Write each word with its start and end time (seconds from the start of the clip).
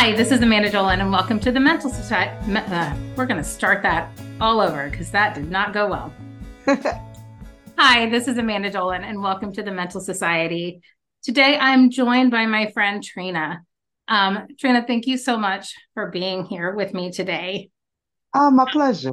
Hi, 0.00 0.12
this 0.12 0.32
is 0.32 0.40
Amanda 0.40 0.70
Dolan, 0.70 1.02
and 1.02 1.12
welcome 1.12 1.38
to 1.40 1.52
the 1.52 1.60
Mental 1.60 1.90
Society. 1.90 2.54
Uh, 2.54 2.96
we're 3.16 3.26
going 3.26 3.36
to 3.36 3.44
start 3.44 3.82
that 3.82 4.10
all 4.40 4.58
over 4.58 4.88
because 4.88 5.10
that 5.10 5.34
did 5.34 5.50
not 5.50 5.74
go 5.74 5.88
well. 5.88 6.14
Hi, 7.78 8.08
this 8.08 8.26
is 8.26 8.38
Amanda 8.38 8.70
Dolan, 8.70 9.04
and 9.04 9.22
welcome 9.22 9.52
to 9.52 9.62
the 9.62 9.70
Mental 9.70 10.00
Society. 10.00 10.80
Today, 11.22 11.58
I'm 11.58 11.90
joined 11.90 12.30
by 12.30 12.46
my 12.46 12.70
friend 12.70 13.04
Trena. 13.04 13.58
Um, 14.08 14.46
Trena, 14.56 14.86
thank 14.86 15.06
you 15.06 15.18
so 15.18 15.36
much 15.36 15.74
for 15.92 16.10
being 16.10 16.46
here 16.46 16.74
with 16.74 16.94
me 16.94 17.12
today. 17.12 17.68
Oh, 18.34 18.50
my 18.50 18.64
pleasure. 18.72 19.12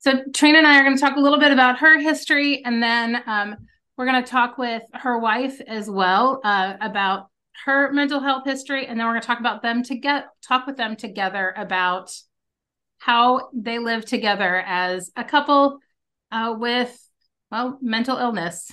So, 0.00 0.24
Trena 0.32 0.56
and 0.56 0.66
I 0.66 0.80
are 0.80 0.82
going 0.82 0.96
to 0.96 1.00
talk 1.00 1.16
a 1.16 1.20
little 1.20 1.38
bit 1.38 1.52
about 1.52 1.78
her 1.78 2.00
history, 2.00 2.64
and 2.64 2.82
then 2.82 3.22
um, 3.28 3.54
we're 3.96 4.06
going 4.06 4.24
to 4.24 4.28
talk 4.28 4.58
with 4.58 4.82
her 4.92 5.20
wife 5.20 5.60
as 5.68 5.88
well 5.88 6.40
uh, 6.42 6.74
about 6.80 7.28
her 7.64 7.92
mental 7.92 8.20
health 8.20 8.44
history, 8.44 8.86
and 8.86 8.98
then 8.98 9.06
we're 9.06 9.12
going 9.12 9.22
to 9.22 9.26
talk 9.26 9.40
about 9.40 9.62
them 9.62 9.82
to 9.84 9.96
get 9.96 10.26
talk 10.46 10.66
with 10.66 10.76
them 10.76 10.96
together 10.96 11.54
about 11.56 12.12
how 12.98 13.48
they 13.52 13.78
live 13.78 14.04
together 14.04 14.62
as 14.66 15.10
a 15.16 15.24
couple 15.24 15.78
uh, 16.30 16.54
with 16.58 16.98
well 17.50 17.78
mental 17.80 18.18
illness, 18.18 18.72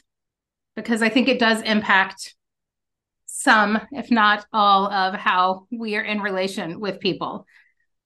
because 0.76 1.02
I 1.02 1.10
think 1.10 1.28
it 1.28 1.40
does 1.40 1.62
impact 1.62 2.36
some, 3.26 3.80
if 3.92 4.12
not 4.12 4.46
all, 4.54 4.92
of 4.92 5.16
how 5.16 5.68
we 5.72 5.96
are 5.96 6.04
in 6.04 6.22
relation 6.22 6.80
with 6.80 7.00
people. 7.00 7.46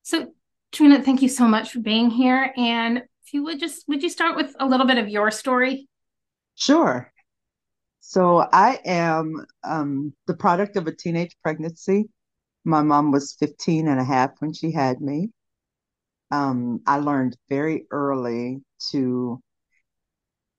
So, 0.04 0.34
Trena, 0.72 1.04
thank 1.04 1.22
you 1.22 1.30
so 1.30 1.48
much 1.48 1.72
for 1.72 1.80
being 1.80 2.10
here. 2.10 2.54
And 2.56 2.98
if 2.98 3.34
you 3.34 3.44
would 3.44 3.60
just 3.60 3.88
would 3.88 4.04
you 4.04 4.10
start 4.10 4.36
with 4.36 4.56
a 4.60 4.66
little 4.66 4.88
bit 4.88 4.98
of 4.98 5.10
your 5.10 5.32
story? 5.32 5.88
Sure. 6.56 7.12
So 8.10 8.48
I 8.54 8.80
am 8.86 9.46
um, 9.66 10.14
the 10.28 10.34
product 10.34 10.78
of 10.78 10.88
a 10.88 10.96
teenage 10.96 11.36
pregnancy. 11.44 12.06
My 12.64 12.82
mom 12.82 13.12
was 13.12 13.36
15 13.38 13.90
and 13.90 14.00
a 14.00 14.04
half 14.06 14.32
when 14.40 14.54
she 14.54 14.72
had 14.72 15.02
me. 15.02 15.30
Um, 16.32 16.80
I 16.88 17.00
learned 17.00 17.36
very 17.50 17.86
early 17.92 18.62
to 18.92 19.42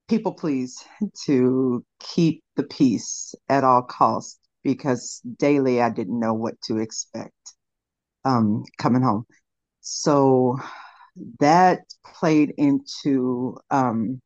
people 0.08 0.34
please, 0.34 0.84
to 1.24 1.82
keep 2.00 2.44
the 2.56 2.64
peace 2.64 3.34
at 3.48 3.64
all 3.64 3.80
costs, 3.80 4.38
because 4.62 5.22
daily 5.38 5.80
I 5.80 5.88
didn't 5.88 6.20
know 6.20 6.34
what 6.34 6.60
to 6.66 6.76
expect 6.76 7.54
um, 8.26 8.64
coming 8.76 9.00
home. 9.00 9.24
So 9.80 10.58
that 11.40 11.80
played 12.04 12.52
into 12.58 13.56
um, 13.70 14.20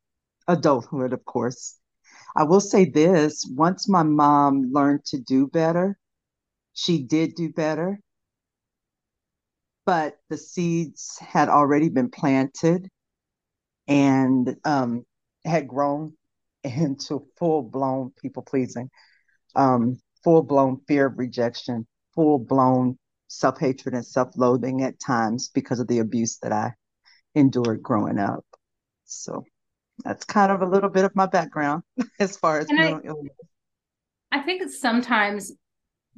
adulthood, 0.45 1.13
of 1.13 1.23
course. 1.23 1.79
I 2.35 2.43
will 2.43 2.61
say 2.61 2.85
this 2.85 3.45
once 3.49 3.87
my 3.87 4.03
mom 4.03 4.71
learned 4.71 5.05
to 5.05 5.19
do 5.19 5.47
better, 5.47 5.97
she 6.73 7.03
did 7.03 7.35
do 7.35 7.51
better, 7.51 7.99
but 9.85 10.17
the 10.29 10.37
seeds 10.37 11.17
had 11.19 11.49
already 11.49 11.89
been 11.89 12.09
planted 12.09 12.89
and 13.87 14.55
um, 14.65 15.05
had 15.45 15.67
grown 15.67 16.13
into 16.63 17.27
full 17.37 17.61
blown 17.63 18.11
people 18.21 18.43
pleasing, 18.43 18.89
um, 19.55 19.99
full 20.23 20.41
blown 20.41 20.79
fear 20.87 21.07
of 21.07 21.17
rejection, 21.19 21.85
full 22.15 22.39
blown 22.39 22.97
self 23.27 23.59
hatred 23.59 23.93
and 23.93 24.05
self 24.05 24.29
loathing 24.37 24.83
at 24.83 24.99
times 24.99 25.49
because 25.49 25.79
of 25.79 25.87
the 25.87 25.99
abuse 25.99 26.37
that 26.39 26.51
I 26.51 26.73
endured 27.35 27.83
growing 27.83 28.19
up. 28.19 28.45
So 29.05 29.43
that's 30.03 30.25
kind 30.25 30.51
of 30.51 30.61
a 30.61 30.65
little 30.65 30.89
bit 30.89 31.05
of 31.05 31.15
my 31.15 31.25
background 31.25 31.83
as 32.19 32.37
far 32.37 32.59
as 32.59 32.71
mental 32.71 33.01
I, 33.03 33.07
illness. 33.07 33.33
I 34.31 34.41
think 34.41 34.69
sometimes 34.71 35.51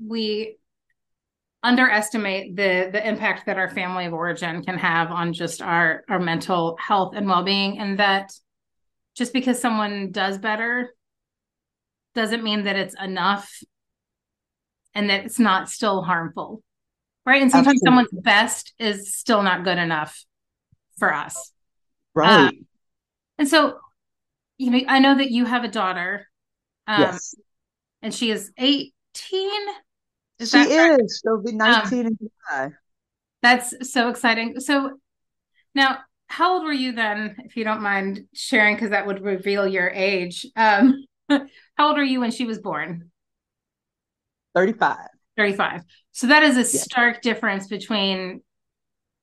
we 0.04 0.58
underestimate 1.64 2.56
the 2.56 2.90
the 2.92 3.06
impact 3.06 3.48
that 3.48 3.58
our 3.58 3.70
family 3.70 4.06
of 4.06 4.14
origin 4.14 4.64
can 4.64 4.78
have 4.78 5.10
on 5.10 5.34
just 5.34 5.64
our 5.64 6.04
our 6.08 6.20
mental 6.20 6.78
health 6.80 7.14
and 7.16 7.28
well-being 7.28 7.80
and 7.80 7.98
that 7.98 8.32
just 9.16 9.34
because 9.34 9.60
someone 9.60 10.12
does 10.12 10.38
better 10.38 10.94
doesn't 12.14 12.44
mean 12.44 12.66
that 12.66 12.76
it's 12.76 12.96
enough 13.02 13.52
and 14.94 15.10
that 15.10 15.26
it's 15.26 15.40
not 15.40 15.68
still 15.68 16.04
harmful 16.04 16.62
right 17.26 17.42
and 17.42 17.50
sometimes 17.50 17.82
Absolutely. 17.82 18.06
someone's 18.12 18.24
best 18.24 18.74
is 18.78 19.16
still 19.16 19.42
not 19.42 19.64
good 19.64 19.80
enough 19.80 20.24
for 21.00 21.12
us 21.12 21.52
right 22.14 22.50
um, 22.50 22.66
and 23.38 23.48
so, 23.48 23.78
you 24.58 24.72
know, 24.72 24.80
I 24.88 25.00
know 25.00 25.18
that 25.18 25.32
you 25.32 25.46
have 25.46 25.64
a 25.64 25.68
daughter. 25.68 26.28
Um, 26.88 27.02
yes. 27.02 27.36
And 28.02 28.14
she 28.14 28.32
is 28.32 28.52
18. 28.58 28.92
Is 30.40 30.52
she 30.52 30.58
is. 30.58 31.22
She'll 31.24 31.42
be 31.42 31.54
19 31.54 32.00
um, 32.00 32.06
in 32.08 32.18
July. 32.18 32.72
That's 33.42 33.92
so 33.92 34.10
exciting. 34.10 34.60
So 34.60 34.98
now, 35.74 36.00
how 36.28 36.56
old 36.56 36.64
were 36.64 36.74
you 36.74 36.94
then, 36.94 37.36
if 37.46 37.56
you 37.56 37.64
don't 37.64 37.82
mind 37.82 38.26
sharing, 38.34 38.76
because 38.76 38.90
that 38.90 39.06
would 39.06 39.22
reveal 39.22 39.68
your 39.68 39.90
age? 39.90 40.46
Um, 40.56 41.06
how 41.30 41.48
old 41.80 41.98
were 41.98 42.04
you 42.04 42.20
when 42.20 42.32
she 42.32 42.46
was 42.46 42.60
born? 42.60 43.12
35. 44.56 44.98
35. 45.38 45.82
So 46.12 46.28
that 46.28 46.44
is 46.44 46.58
a 46.58 46.64
stark 46.64 47.22
difference 47.22 47.68
between 47.68 48.42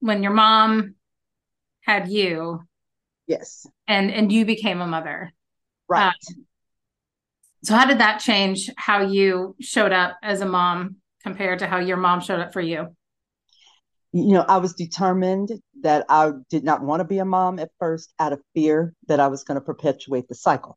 when 0.00 0.22
your 0.22 0.32
mom 0.32 0.94
had 1.80 2.08
you 2.08 2.62
Yes. 3.26 3.66
And 3.86 4.10
and 4.10 4.32
you 4.32 4.44
became 4.44 4.80
a 4.80 4.86
mother. 4.86 5.32
Right. 5.88 6.08
Um, 6.08 6.44
so 7.64 7.76
how 7.76 7.86
did 7.86 7.98
that 7.98 8.18
change 8.18 8.70
how 8.76 9.02
you 9.02 9.54
showed 9.60 9.92
up 9.92 10.16
as 10.22 10.40
a 10.40 10.46
mom 10.46 10.96
compared 11.22 11.60
to 11.60 11.66
how 11.66 11.78
your 11.78 11.96
mom 11.96 12.20
showed 12.20 12.40
up 12.40 12.52
for 12.52 12.60
you? 12.60 12.88
You 14.12 14.34
know, 14.34 14.44
I 14.46 14.58
was 14.58 14.74
determined 14.74 15.50
that 15.82 16.04
I 16.08 16.32
did 16.50 16.64
not 16.64 16.82
want 16.82 17.00
to 17.00 17.04
be 17.04 17.18
a 17.18 17.24
mom 17.24 17.58
at 17.58 17.70
first 17.78 18.12
out 18.18 18.32
of 18.32 18.40
fear 18.54 18.94
that 19.08 19.20
I 19.20 19.28
was 19.28 19.44
going 19.44 19.58
to 19.58 19.64
perpetuate 19.64 20.28
the 20.28 20.34
cycle. 20.34 20.76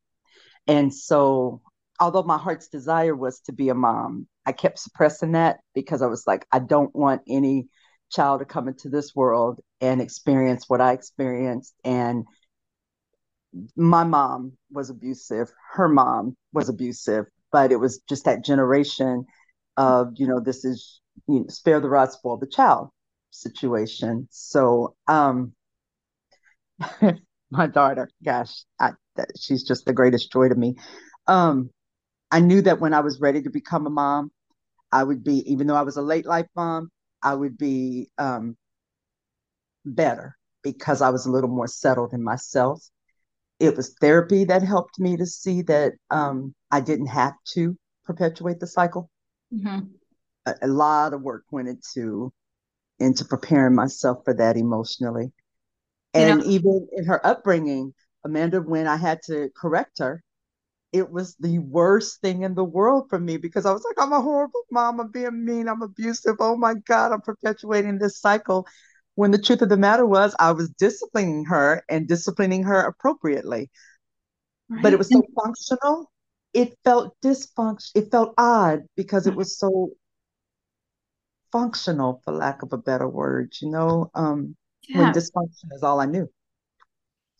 And 0.67 0.93
so, 0.93 1.61
although 1.99 2.23
my 2.23 2.37
heart's 2.37 2.69
desire 2.69 3.15
was 3.15 3.41
to 3.41 3.51
be 3.51 3.69
a 3.69 3.75
mom, 3.75 4.27
I 4.45 4.51
kept 4.51 4.79
suppressing 4.79 5.33
that 5.33 5.59
because 5.73 6.01
I 6.01 6.07
was 6.07 6.25
like, 6.25 6.45
I 6.51 6.59
don't 6.59 6.95
want 6.95 7.23
any 7.27 7.67
child 8.11 8.39
to 8.39 8.45
come 8.45 8.67
into 8.67 8.89
this 8.89 9.15
world 9.15 9.59
and 9.81 10.01
experience 10.01 10.65
what 10.67 10.81
I 10.81 10.93
experienced. 10.93 11.73
And 11.83 12.25
my 13.75 14.03
mom 14.03 14.53
was 14.71 14.89
abusive, 14.89 15.51
her 15.73 15.87
mom 15.87 16.35
was 16.53 16.69
abusive, 16.69 17.25
but 17.51 17.71
it 17.71 17.77
was 17.77 18.01
just 18.09 18.25
that 18.25 18.43
generation 18.43 19.25
of, 19.77 20.13
you 20.15 20.27
know, 20.27 20.39
this 20.39 20.65
is 20.65 21.01
you 21.27 21.39
know, 21.39 21.45
spare 21.47 21.79
the 21.79 21.89
rod, 21.89 22.11
spoil 22.11 22.37
the 22.37 22.47
child 22.47 22.89
situation. 23.31 24.27
So, 24.31 24.95
um, 25.07 25.53
my 27.51 27.67
daughter, 27.67 28.09
gosh, 28.23 28.63
I, 28.79 28.91
she's 29.39 29.63
just 29.63 29.85
the 29.85 29.93
greatest 29.93 30.31
joy 30.31 30.49
to 30.49 30.55
me. 30.55 30.75
Um, 31.27 31.69
I 32.31 32.39
knew 32.39 32.61
that 32.63 32.79
when 32.79 32.93
I 32.93 33.01
was 33.01 33.19
ready 33.19 33.41
to 33.43 33.49
become 33.49 33.87
a 33.87 33.89
mom, 33.89 34.31
I 34.91 35.03
would 35.03 35.23
be, 35.23 35.51
even 35.51 35.67
though 35.67 35.75
I 35.75 35.83
was 35.83 35.97
a 35.97 36.01
late 36.01 36.25
life 36.25 36.47
mom, 36.55 36.89
I 37.25 37.33
would 37.33 37.57
be 37.57 38.07
um, 38.19 38.55
better 39.83 40.37
because 40.63 41.01
I 41.01 41.09
was 41.09 41.25
a 41.25 41.31
little 41.31 41.49
more 41.49 41.67
settled 41.67 42.13
in 42.13 42.23
myself. 42.23 42.87
It 43.59 43.75
was 43.75 43.95
therapy 43.99 44.45
that 44.45 44.61
helped 44.61 44.99
me 44.99 45.17
to 45.17 45.25
see 45.25 45.63
that 45.63 45.93
um, 46.11 46.53
I 46.69 46.81
didn't 46.81 47.07
have 47.07 47.33
to 47.53 47.75
perpetuate 48.05 48.59
the 48.59 48.67
cycle. 48.67 49.09
Mm-hmm. 49.51 49.87
A, 50.45 50.55
a, 50.61 50.67
lot 50.67 51.13
of 51.13 51.21
work 51.23 51.45
went 51.51 51.67
into 51.67 52.31
into 52.99 53.25
preparing 53.25 53.73
myself 53.73 54.19
for 54.23 54.33
that 54.35 54.55
emotionally, 54.55 55.31
and 56.13 56.43
you 56.43 56.45
know, 56.45 56.51
even 56.51 56.87
in 56.93 57.05
her 57.05 57.25
upbringing, 57.25 57.93
Amanda, 58.23 58.61
when 58.61 58.87
I 58.87 58.97
had 58.97 59.19
to 59.25 59.49
correct 59.55 59.99
her, 59.99 60.23
it 60.95 61.11
was 61.11 61.35
the 61.41 61.59
worst 61.59 62.21
thing 62.21 62.43
in 62.43 62.55
the 62.55 62.63
world 62.63 63.09
for 63.09 63.19
me 63.19 63.35
because 63.35 63.65
I 63.65 63.73
was 63.73 63.83
like, 63.83 64.01
I'm 64.01 64.13
a 64.13 64.21
horrible 64.21 64.61
mom. 64.71 65.01
I'm 65.01 65.11
being 65.11 65.43
mean. 65.43 65.67
I'm 65.67 65.81
abusive. 65.81 66.37
Oh 66.39 66.55
my 66.55 66.75
God, 66.87 67.11
I'm 67.11 67.19
perpetuating 67.19 67.97
this 67.97 68.21
cycle. 68.21 68.65
When 69.15 69.31
the 69.31 69.37
truth 69.37 69.61
of 69.61 69.67
the 69.67 69.75
matter 69.75 70.05
was, 70.05 70.33
I 70.39 70.53
was 70.53 70.69
disciplining 70.69 71.43
her 71.45 71.83
and 71.89 72.07
disciplining 72.07 72.63
her 72.63 72.79
appropriately. 72.79 73.69
Right. 74.69 74.83
But 74.83 74.93
it 74.93 74.97
was 74.97 75.09
so 75.09 75.21
functional. 75.35 76.09
It 76.53 76.77
felt 76.85 77.13
dysfunction. 77.21 77.91
It 77.93 78.09
felt 78.09 78.33
odd 78.37 78.83
because 78.95 79.27
it 79.27 79.35
was 79.35 79.59
so 79.59 79.89
functional, 81.51 82.21
for 82.23 82.33
lack 82.33 82.63
of 82.63 82.71
a 82.71 82.77
better 82.77 83.09
word, 83.09 83.53
you 83.61 83.69
know, 83.69 84.11
um, 84.15 84.55
yeah. 84.87 84.99
when 84.99 85.13
dysfunction 85.13 85.73
is 85.73 85.83
all 85.83 85.99
I 85.99 86.05
knew 86.05 86.29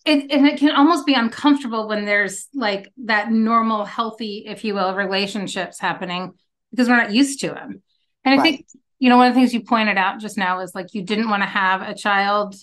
it, 0.06 0.32
and 0.32 0.46
it 0.46 0.60
can 0.60 0.72
almost 0.76 1.06
be 1.06 1.14
uncomfortable 1.14 1.88
when 1.88 2.06
there's 2.06 2.48
like 2.54 2.92
that 3.06 3.32
normal 3.32 3.86
healthy 3.86 4.46
if 4.48 4.64
you 4.64 4.74
will 4.74 4.96
relationships 4.96 5.80
happening 5.80 6.34
because 6.72 6.88
we're 6.88 6.98
not 6.98 7.14
used 7.14 7.40
to 7.42 7.48
them 7.48 7.82
and 8.24 8.40
i 8.40 8.44
think 8.44 8.66
you 9.00 9.10
know 9.10 9.18
one 9.18 9.28
of 9.28 9.34
the 9.34 9.40
things 9.40 9.54
you 9.54 9.62
pointed 9.62 9.98
out 9.98 10.20
just 10.20 10.38
now 10.38 10.60
is 10.60 10.76
like 10.76 10.94
you 10.94 11.02
didn't 11.02 11.30
want 11.30 11.44
to 11.44 11.48
have 11.48 11.82
a 11.82 11.96
child 11.96 12.56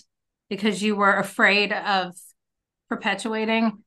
because 0.49 0.81
you 0.81 0.95
were 0.95 1.13
afraid 1.13 1.71
of 1.73 2.13
perpetuating 2.89 3.83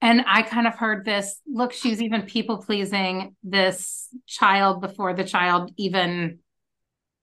and 0.00 0.24
i 0.26 0.42
kind 0.42 0.66
of 0.66 0.74
heard 0.74 1.04
this 1.04 1.40
look 1.46 1.72
she's 1.72 2.02
even 2.02 2.22
people 2.22 2.58
pleasing 2.58 3.36
this 3.42 4.08
child 4.26 4.80
before 4.80 5.14
the 5.14 5.24
child 5.24 5.70
even 5.76 6.38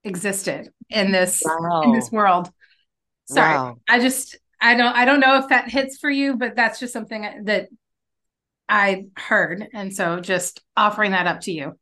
existed 0.04 0.70
in 0.90 1.12
this 1.12 1.42
wow. 1.46 1.82
in 1.82 1.92
this 1.94 2.12
world. 2.12 2.50
Sorry. 3.26 3.56
Wow. 3.56 3.78
I 3.88 4.00
just 4.00 4.38
I 4.64 4.76
don't 4.76 4.96
I 4.96 5.04
don't 5.04 5.20
know 5.20 5.38
if 5.38 5.50
that 5.50 5.70
hits 5.70 5.98
for 5.98 6.10
you, 6.10 6.38
but 6.38 6.56
that's 6.56 6.80
just 6.80 6.94
something 6.94 7.44
that 7.46 7.68
I 8.70 9.08
heard. 9.18 9.68
And 9.74 9.94
so 9.94 10.22
just 10.22 10.62
offering 10.78 11.12
that 11.12 11.28
up 11.28 11.42
to 11.42 11.52
you. 11.52 11.78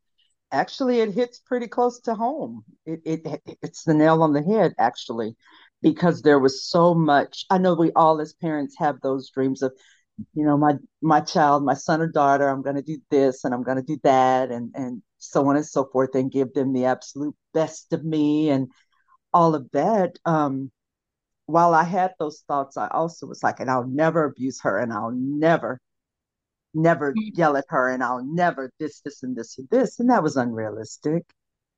Actually, 0.50 0.98
it 0.98 1.14
hits 1.14 1.38
pretty 1.38 1.68
close 1.68 2.00
to 2.00 2.14
home. 2.14 2.64
It, 2.84 3.00
it 3.04 3.40
it's 3.62 3.84
the 3.84 3.94
nail 3.94 4.22
on 4.22 4.32
the 4.32 4.42
head, 4.42 4.74
actually, 4.78 5.36
because 5.80 6.22
there 6.22 6.40
was 6.40 6.64
so 6.64 6.92
much. 6.92 7.46
I 7.48 7.58
know 7.58 7.74
we 7.74 7.92
all 7.92 8.20
as 8.20 8.34
parents 8.34 8.74
have 8.78 9.00
those 9.00 9.30
dreams 9.30 9.62
of, 9.62 9.72
you 10.34 10.44
know, 10.44 10.58
my 10.58 10.74
my 11.00 11.20
child, 11.20 11.64
my 11.64 11.74
son 11.74 12.02
or 12.02 12.08
daughter, 12.08 12.48
I'm 12.48 12.62
going 12.62 12.76
to 12.76 12.82
do 12.82 12.98
this 13.10 13.44
and 13.44 13.54
I'm 13.54 13.62
going 13.62 13.78
to 13.78 13.82
do 13.82 13.98
that, 14.02 14.50
and 14.50 14.72
and 14.74 15.02
so 15.18 15.46
on 15.46 15.56
and 15.56 15.64
so 15.64 15.88
forth, 15.92 16.16
and 16.16 16.32
give 16.32 16.52
them 16.52 16.72
the 16.72 16.86
absolute 16.86 17.36
best 17.54 17.92
of 17.92 18.04
me 18.04 18.50
and 18.50 18.68
all 19.32 19.54
of 19.54 19.70
that. 19.72 20.18
Um, 20.26 20.72
while 21.46 21.74
I 21.74 21.84
had 21.84 22.12
those 22.18 22.44
thoughts, 22.48 22.76
I 22.76 22.88
also 22.88 23.26
was 23.26 23.42
like, 23.42 23.60
and 23.60 23.70
I'll 23.70 23.86
never 23.86 24.24
abuse 24.24 24.60
her, 24.62 24.78
and 24.78 24.92
I'll 24.92 25.12
never 25.12 25.80
never 26.74 27.12
mm-hmm. 27.12 27.38
yell 27.38 27.56
at 27.56 27.64
her 27.68 27.88
and 27.88 28.02
I'll 28.02 28.24
never 28.24 28.72
this, 28.78 29.00
this, 29.00 29.22
and 29.22 29.36
this, 29.36 29.58
and 29.58 29.68
this. 29.70 30.00
And 30.00 30.10
that 30.10 30.22
was 30.22 30.36
unrealistic. 30.36 31.24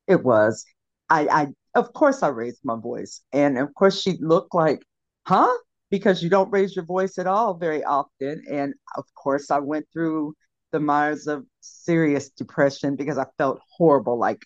It 0.07 0.23
was. 0.23 0.65
I, 1.11 1.27
I, 1.29 1.47
of 1.75 1.93
course, 1.93 2.23
I 2.23 2.29
raised 2.29 2.61
my 2.65 2.77
voice. 2.77 3.21
And 3.33 3.59
of 3.59 3.75
course, 3.75 4.01
she 4.01 4.17
looked 4.21 4.55
like, 4.55 4.83
huh? 5.27 5.53
Because 5.91 6.23
you 6.23 6.31
don't 6.31 6.51
raise 6.51 6.75
your 6.75 6.85
voice 6.85 7.19
at 7.19 7.27
all 7.27 7.55
very 7.55 7.85
often. 7.85 8.43
And 8.51 8.75
of 8.97 9.05
course, 9.15 9.51
I 9.51 9.59
went 9.59 9.87
through 9.93 10.35
the 10.73 10.81
miles 10.81 11.27
of 11.27 11.45
serious 11.61 12.31
depression 12.31 12.97
because 12.97 13.19
I 13.19 13.27
felt 13.39 13.61
horrible, 13.77 14.19
like 14.19 14.45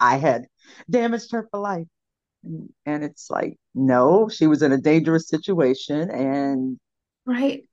I 0.00 0.16
had 0.16 0.46
damaged 0.88 1.32
her 1.32 1.46
for 1.50 1.60
life. 1.60 1.86
And, 2.44 2.68
and 2.84 3.04
it's 3.04 3.30
like, 3.30 3.58
no, 3.74 4.28
she 4.28 4.46
was 4.46 4.62
in 4.62 4.72
a 4.72 4.78
dangerous 4.78 5.28
situation. 5.28 6.10
And 6.10 6.78
right 7.26 7.64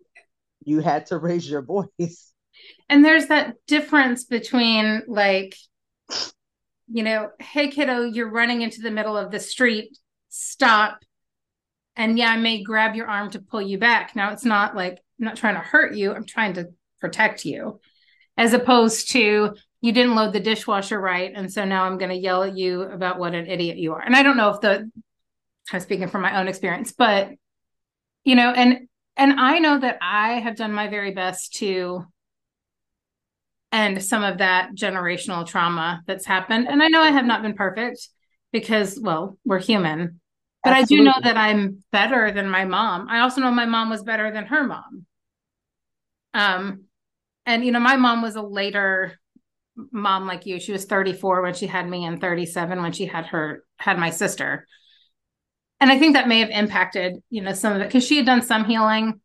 you 0.66 0.80
had 0.80 1.08
to 1.08 1.18
raise 1.18 1.50
your 1.50 1.62
voice. 1.62 2.32
And 2.90 3.04
there's 3.04 3.28
that 3.28 3.56
difference 3.68 4.26
between 4.26 5.04
like, 5.08 5.56
you 6.88 7.04
know, 7.04 7.30
hey 7.40 7.70
kiddo, 7.70 8.04
you're 8.04 8.30
running 8.30 8.62
into 8.62 8.82
the 8.82 8.92
middle 8.92 9.18
of 9.18 9.32
the 9.32 9.40
street, 9.40 9.98
stop. 10.30 11.00
And 11.96 12.18
yeah, 12.18 12.30
I 12.30 12.38
may 12.38 12.64
grab 12.64 12.96
your 12.96 13.08
arm 13.08 13.30
to 13.32 13.40
pull 13.40 13.62
you 13.62 13.78
back. 13.78 14.16
Now 14.16 14.32
it's 14.32 14.46
not 14.46 14.76
like 14.76 15.00
I'm 15.20 15.26
not 15.26 15.36
trying 15.36 15.56
to 15.56 15.62
hurt 15.62 15.96
you, 15.96 16.14
I'm 16.14 16.26
trying 16.26 16.54
to 16.54 16.70
protect 17.02 17.46
you. 17.46 17.80
As 18.38 18.54
opposed 18.54 19.12
to 19.12 19.56
you 19.84 19.92
didn't 19.92 20.16
load 20.16 20.32
the 20.32 20.40
dishwasher 20.40 20.98
right. 20.98 21.34
And 21.36 21.52
so 21.52 21.66
now 21.66 21.84
I'm 21.84 21.98
going 21.98 22.10
to 22.10 22.16
yell 22.16 22.44
at 22.44 22.58
you 22.58 22.84
about 22.84 23.20
what 23.20 23.36
an 23.36 23.48
idiot 23.48 23.76
you 23.76 23.92
are. 23.92 24.02
And 24.02 24.16
I 24.16 24.24
don't 24.24 24.38
know 24.38 24.48
if 24.52 24.62
the, 24.62 24.90
of 25.74 25.82
speaking 25.82 26.08
from 26.08 26.22
my 26.22 26.40
own 26.40 26.48
experience, 26.48 26.94
but, 26.94 27.32
you 28.24 28.36
know, 28.36 28.52
and 28.52 28.88
and 29.18 29.40
I 29.40 29.60
know 29.60 29.78
that 29.78 29.98
I 30.02 30.40
have 30.40 30.56
done 30.56 30.72
my 30.72 30.88
very 30.88 31.12
best 31.12 31.56
to 31.56 32.06
end 33.74 34.02
some 34.02 34.24
of 34.24 34.38
that 34.38 34.70
generational 34.74 35.46
trauma 35.46 36.02
that's 36.08 36.26
happened. 36.26 36.70
And 36.70 36.82
I 36.82 36.88
know 36.88 37.02
I 37.02 37.12
have 37.12 37.26
not 37.26 37.42
been 37.42 37.54
perfect 37.54 38.08
because, 38.54 38.98
well, 39.00 39.38
we're 39.44 39.60
human. 39.60 40.22
But 40.64 40.72
Absolutely. 40.72 40.96
I 40.96 40.98
do 40.98 41.04
know 41.04 41.30
that 41.30 41.38
I'm 41.38 41.84
better 41.92 42.32
than 42.32 42.50
my 42.50 42.64
mom. 42.64 43.10
I 43.10 43.20
also 43.20 43.42
know 43.42 43.52
my 43.52 43.66
mom 43.66 43.90
was 43.90 44.02
better 44.02 44.32
than 44.32 44.46
her 44.46 44.64
mom. 44.64 45.06
Um, 46.34 46.86
and 47.46 47.66
you 47.66 47.74
know, 47.74 47.82
my 47.82 47.98
mom 47.98 48.22
was 48.22 48.38
a 48.38 48.42
later 48.42 49.20
mom 49.76 50.28
like 50.28 50.46
you. 50.46 50.60
She 50.60 50.72
was 50.72 50.86
34 50.86 51.42
when 51.42 51.54
she 51.54 51.68
had 51.68 51.90
me 51.90 52.06
and 52.06 52.22
37 52.22 52.82
when 52.82 52.92
she 52.92 53.06
had 53.06 53.28
her 53.28 53.64
had 53.78 53.98
my 53.98 54.10
sister 54.10 54.68
and 55.84 55.92
I 55.92 56.00
think 56.00 56.14
that 56.14 56.30
may 56.30 56.40
have 56.40 56.50
impacted, 56.50 57.22
you 57.30 57.42
know, 57.42 57.52
some 57.52 57.74
of 57.74 57.82
it 57.82 57.90
because 57.90 58.08
she 58.08 58.16
had 58.16 58.26
done 58.26 58.42
some 58.42 58.64
healing, 58.64 59.20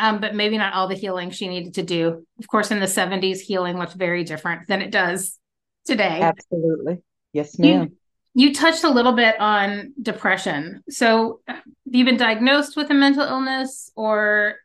um, 0.00 0.20
but 0.20 0.34
maybe 0.34 0.58
not 0.58 0.74
all 0.74 0.88
the 0.88 0.96
healing 0.96 1.30
she 1.30 1.46
needed 1.46 1.74
to 1.74 1.84
do. 1.84 2.26
Of 2.40 2.48
course, 2.48 2.72
in 2.72 2.80
the 2.80 2.86
70s, 2.86 3.38
healing 3.38 3.78
looked 3.78 3.94
very 3.94 4.24
different 4.24 4.66
than 4.66 4.82
it 4.82 4.90
does 4.90 5.38
today. 5.86 6.20
Absolutely. 6.20 7.02
Yes, 7.32 7.56
ma'am. 7.56 7.92
You, 8.34 8.48
you 8.48 8.52
touched 8.52 8.82
a 8.82 8.90
little 8.90 9.12
bit 9.12 9.38
on 9.38 9.92
depression. 10.02 10.82
So, 10.88 11.40
have 11.46 11.62
you 11.84 12.04
been 12.04 12.16
diagnosed 12.16 12.76
with 12.76 12.90
a 12.90 12.94
mental 12.94 13.22
illness 13.22 13.92
or? 13.94 14.56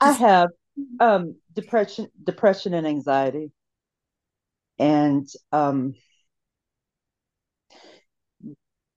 I 0.00 0.12
have 0.12 0.48
um, 1.00 1.36
depression, 1.52 2.08
depression 2.24 2.72
and 2.72 2.86
anxiety. 2.86 3.52
And 4.78 5.28
um, 5.52 5.94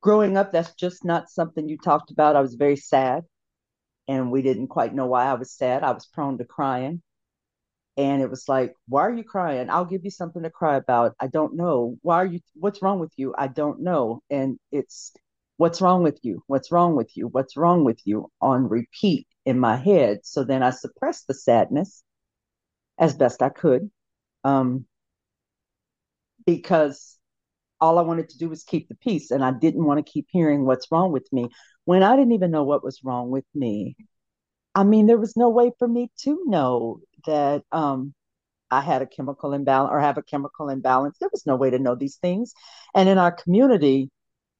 growing 0.02 0.38
up, 0.38 0.52
that's 0.52 0.74
just 0.76 1.06
not 1.06 1.30
something 1.30 1.68
you 1.70 1.78
talked 1.78 2.12
about. 2.12 2.36
I 2.36 2.42
was 2.42 2.56
very 2.56 2.76
sad, 2.78 3.24
and 4.08 4.32
we 4.32 4.42
didn't 4.44 4.68
quite 4.70 4.96
know 4.96 5.08
why 5.08 5.26
I 5.26 5.36
was 5.36 5.52
sad. 5.54 5.84
I 5.84 5.92
was 5.92 6.08
prone 6.08 6.38
to 6.40 6.46
crying. 6.46 7.02
And 7.98 8.22
it 8.22 8.30
was 8.30 8.48
like, 8.48 8.76
why 8.88 9.02
are 9.02 9.14
you 9.14 9.24
crying? 9.24 9.70
I'll 9.70 9.86
give 9.86 10.04
you 10.06 10.12
something 10.12 10.44
to 10.44 10.52
cry 10.52 10.76
about. 10.78 11.16
I 11.20 11.28
don't 11.28 11.56
know. 11.56 11.98
Why 12.04 12.18
are 12.18 12.26
you, 12.26 12.40
what's 12.56 12.82
wrong 12.82 13.00
with 13.00 13.12
you? 13.18 13.34
I 13.38 13.48
don't 13.48 13.82
know. 13.82 14.22
And 14.30 14.60
it's, 14.72 15.14
what's 15.58 15.82
wrong 15.82 16.04
with 16.04 16.20
you? 16.24 16.44
What's 16.48 16.72
wrong 16.72 16.96
with 16.96 17.18
you? 17.18 17.28
What's 17.28 17.58
wrong 17.58 17.84
with 17.84 18.00
you 18.06 18.32
on 18.40 18.70
repeat 18.70 19.28
in 19.46 19.60
my 19.60 19.78
head. 19.78 20.20
So 20.24 20.44
then 20.44 20.62
I 20.62 20.70
suppressed 20.70 21.28
the 21.28 21.34
sadness 21.34 22.04
as 23.00 23.16
best 23.16 23.42
I 23.42 23.50
could. 23.50 23.90
Um, 24.44 24.86
because 26.48 27.20
all 27.80 28.00
I 28.00 28.02
wanted 28.02 28.30
to 28.30 28.38
do 28.40 28.50
was 28.50 28.64
keep 28.64 28.88
the 28.88 28.96
peace. 28.96 29.30
And 29.30 29.44
I 29.44 29.52
didn't 29.52 29.86
want 29.86 30.04
to 30.04 30.12
keep 30.12 30.26
hearing 30.32 30.66
what's 30.66 30.92
wrong 30.92 31.12
with 31.12 31.28
me 31.32 31.50
when 31.86 32.02
I 32.02 32.16
didn't 32.16 32.32
even 32.32 32.50
know 32.50 32.64
what 32.64 32.84
was 32.84 33.02
wrong 33.04 33.30
with 33.30 33.46
me. 33.54 33.96
I 34.74 34.84
mean, 34.84 35.06
there 35.06 35.20
was 35.20 35.38
no 35.38 35.50
way 35.50 35.72
for 35.78 35.88
me 35.88 36.10
to 36.24 36.42
know 36.46 37.02
that 37.26 37.64
um, 37.72 38.14
I 38.72 38.82
had 38.82 39.02
a 39.02 39.08
chemical 39.08 39.54
imbalance 39.54 39.92
or 39.92 40.00
have 40.00 40.18
a 40.18 40.24
chemical 40.24 40.70
imbalance. 40.70 41.18
There 41.20 41.30
was 41.32 41.46
no 41.46 41.56
way 41.56 41.70
to 41.70 41.80
know 41.80 41.96
these 41.96 42.16
things. 42.16 42.54
And 42.96 43.10
in 43.10 43.18
our 43.18 43.32
community, 43.32 44.10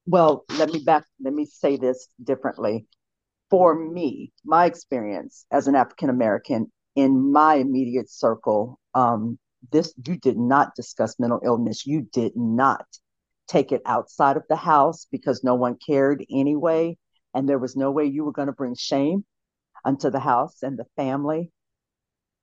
well, 0.06 0.44
let 0.58 0.70
me 0.70 0.80
back, 0.80 1.04
let 1.20 1.34
me 1.34 1.46
say 1.46 1.76
this 1.76 2.08
differently. 2.22 2.86
For 3.50 3.74
me, 3.74 4.32
my 4.44 4.66
experience 4.66 5.46
as 5.50 5.68
an 5.68 5.74
African 5.74 6.10
American 6.10 6.70
in 6.94 7.32
my 7.32 7.54
immediate 7.54 8.10
circle, 8.10 8.78
um, 8.94 9.38
this 9.70 9.92
you 10.06 10.16
did 10.16 10.38
not 10.38 10.74
discuss 10.74 11.18
mental 11.18 11.40
illness. 11.44 11.86
You 11.86 12.02
did 12.12 12.36
not 12.36 12.86
take 13.48 13.72
it 13.72 13.82
outside 13.86 14.36
of 14.36 14.44
the 14.48 14.56
house 14.56 15.06
because 15.10 15.42
no 15.42 15.54
one 15.54 15.76
cared 15.84 16.24
anyway. 16.30 16.96
And 17.34 17.48
there 17.48 17.58
was 17.58 17.76
no 17.76 17.90
way 17.90 18.04
you 18.04 18.24
were 18.24 18.32
going 18.32 18.46
to 18.46 18.52
bring 18.52 18.74
shame 18.74 19.24
unto 19.84 20.10
the 20.10 20.20
house 20.20 20.62
and 20.62 20.78
the 20.78 20.86
family. 20.96 21.50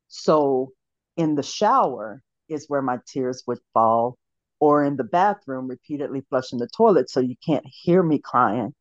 So 0.08 0.72
in 1.18 1.36
the 1.36 1.44
shower 1.44 2.22
is 2.48 2.66
where 2.68 2.82
my 2.82 3.00
tears 3.08 3.44
would 3.48 3.60
fall, 3.74 4.18
or 4.60 4.84
in 4.84 4.96
the 4.96 5.04
bathroom, 5.04 5.68
repeatedly 5.68 6.22
flushing 6.30 6.60
the 6.60 6.68
toilet 6.68 7.10
so 7.10 7.20
you 7.20 7.36
can't 7.46 7.66
hear 7.66 8.02
me 8.04 8.20
crying. 8.20 8.74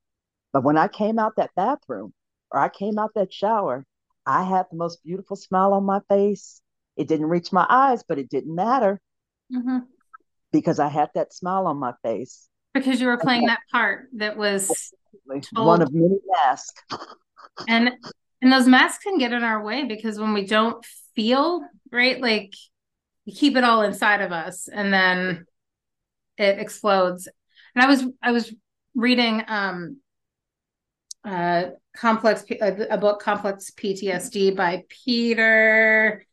But 0.53 0.65
when 0.65 0.77
I 0.77 0.89
came 0.89 1.19
out 1.19 1.37
that 1.37 1.51
bathroom 1.57 2.13
or 2.51 2.61
I 2.61 2.69
came 2.69 2.99
out 2.99 3.13
that 3.15 3.33
shower, 3.33 3.85
I 4.27 4.45
had 4.45 4.67
the 4.71 4.77
most 4.77 5.03
beautiful 5.03 5.37
smile 5.37 5.73
on 5.73 5.85
my 5.85 6.01
face. 6.09 6.61
It 6.97 7.09
didn't 7.09 7.27
reach 7.27 7.53
my 7.53 7.67
eyes, 7.69 8.05
but 8.07 8.19
it 8.19 8.29
didn't 8.29 8.55
matter. 8.55 9.01
Mm-hmm 9.53 9.79
because 10.55 10.79
I 10.79 10.89
had 10.89 11.11
that 11.17 11.35
smile 11.35 11.67
on 11.67 11.79
my 11.79 11.95
face. 12.05 12.49
Because 12.75 13.01
you 13.01 13.09
were 13.09 13.19
playing 13.19 13.47
that 13.47 13.59
part 13.73 14.07
that 14.15 14.37
was 14.37 14.93
one 15.53 15.83
of 15.83 15.93
many 15.93 16.17
masks. 16.29 16.81
and 17.69 17.91
and 18.41 18.53
those 18.53 18.69
masks 18.69 19.03
can 19.03 19.19
get 19.19 19.33
in 19.33 19.43
our 19.43 19.63
way 19.65 19.85
because 19.85 20.19
when 20.19 20.33
we 20.33 20.47
don't 20.47 20.85
feel 21.17 21.63
right, 21.91 22.21
like 22.21 22.55
we 23.27 23.33
keep 23.33 23.57
it 23.57 23.65
all 23.65 23.83
inside 23.83 24.21
of 24.21 24.31
us 24.31 24.69
and 24.69 24.95
then 24.95 25.45
it 26.39 26.61
explodes. 26.61 27.29
And 27.75 27.85
I 27.85 27.89
was 27.89 28.05
I 28.23 28.31
was 28.31 28.55
reading 28.95 29.43
um 29.49 29.97
uh 31.25 31.65
complex 31.97 32.45
a, 32.49 32.87
a 32.91 32.99
book 32.99 33.21
complex 33.21 33.73
PTSD 33.73 34.55
by 34.55 34.85
Peter. 34.89 36.25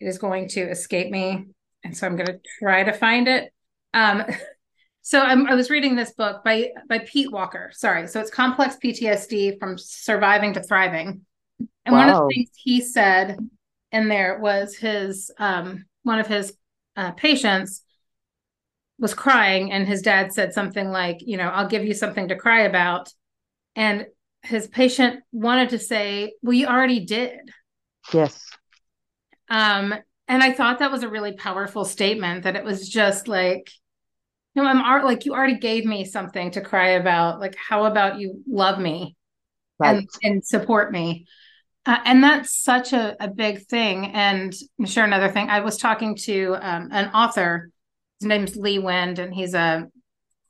It 0.00 0.06
is 0.06 0.18
going 0.18 0.48
to 0.50 0.60
escape 0.62 1.10
me. 1.10 1.46
And 1.84 1.96
so 1.96 2.06
I'm 2.06 2.16
going 2.16 2.26
to 2.26 2.40
try 2.60 2.84
to 2.84 2.92
find 2.92 3.28
it. 3.28 3.52
Um, 3.94 4.24
so 5.02 5.20
I'm, 5.20 5.46
i 5.46 5.54
was 5.54 5.70
reading 5.70 5.94
this 5.94 6.12
book 6.12 6.42
by 6.44 6.70
by 6.88 6.98
Pete 7.00 7.30
Walker. 7.30 7.70
Sorry, 7.72 8.08
so 8.08 8.20
it's 8.20 8.30
complex 8.30 8.76
PTSD 8.82 9.58
from 9.58 9.78
surviving 9.78 10.52
to 10.54 10.62
thriving. 10.62 11.22
And 11.84 11.94
wow. 11.94 11.98
one 11.98 12.08
of 12.08 12.16
the 12.16 12.34
things 12.34 12.50
he 12.56 12.80
said 12.80 13.38
in 13.92 14.08
there 14.08 14.38
was 14.38 14.76
his 14.76 15.30
um, 15.38 15.86
one 16.02 16.18
of 16.18 16.26
his 16.26 16.56
uh, 16.96 17.12
patients 17.12 17.82
was 18.98 19.14
crying, 19.14 19.72
and 19.72 19.86
his 19.86 20.02
dad 20.02 20.32
said 20.32 20.52
something 20.52 20.88
like, 20.88 21.18
"You 21.20 21.36
know, 21.36 21.48
I'll 21.48 21.68
give 21.68 21.84
you 21.84 21.94
something 21.94 22.28
to 22.28 22.36
cry 22.36 22.62
about," 22.62 23.12
and 23.74 24.06
his 24.42 24.66
patient 24.66 25.22
wanted 25.32 25.70
to 25.70 25.78
say, 25.78 26.34
"Well, 26.42 26.54
you 26.54 26.66
already 26.66 27.04
did." 27.04 27.38
Yes. 28.12 28.44
Um, 29.48 29.94
and 30.28 30.42
I 30.42 30.52
thought 30.52 30.80
that 30.80 30.90
was 30.90 31.02
a 31.02 31.08
really 31.08 31.32
powerful 31.32 31.84
statement. 31.84 32.44
That 32.44 32.56
it 32.56 32.64
was 32.64 32.88
just 32.88 33.28
like 33.28 33.70
no, 34.56 34.64
I'm 34.64 35.04
like 35.04 35.26
you 35.26 35.34
already 35.34 35.58
gave 35.58 35.84
me 35.84 36.04
something 36.06 36.50
to 36.52 36.62
cry 36.62 36.90
about. 36.90 37.40
Like, 37.40 37.54
how 37.56 37.84
about 37.84 38.18
you 38.18 38.42
love 38.48 38.78
me 38.78 39.14
right. 39.78 39.98
and 39.98 40.08
and 40.22 40.44
support 40.44 40.90
me? 40.90 41.26
Uh, 41.84 41.98
and 42.04 42.24
that's 42.24 42.56
such 42.56 42.92
a, 42.92 43.14
a 43.22 43.28
big 43.28 43.66
thing. 43.66 44.06
And 44.06 44.52
I'm 44.78 44.86
sure 44.86 45.04
another 45.04 45.30
thing. 45.30 45.50
I 45.50 45.60
was 45.60 45.76
talking 45.76 46.16
to 46.24 46.56
um, 46.60 46.88
an 46.90 47.10
author. 47.10 47.70
His 48.18 48.26
name's 48.26 48.56
Lee 48.56 48.78
Wind, 48.78 49.18
and 49.18 49.32
he's 49.32 49.54
a 49.54 49.88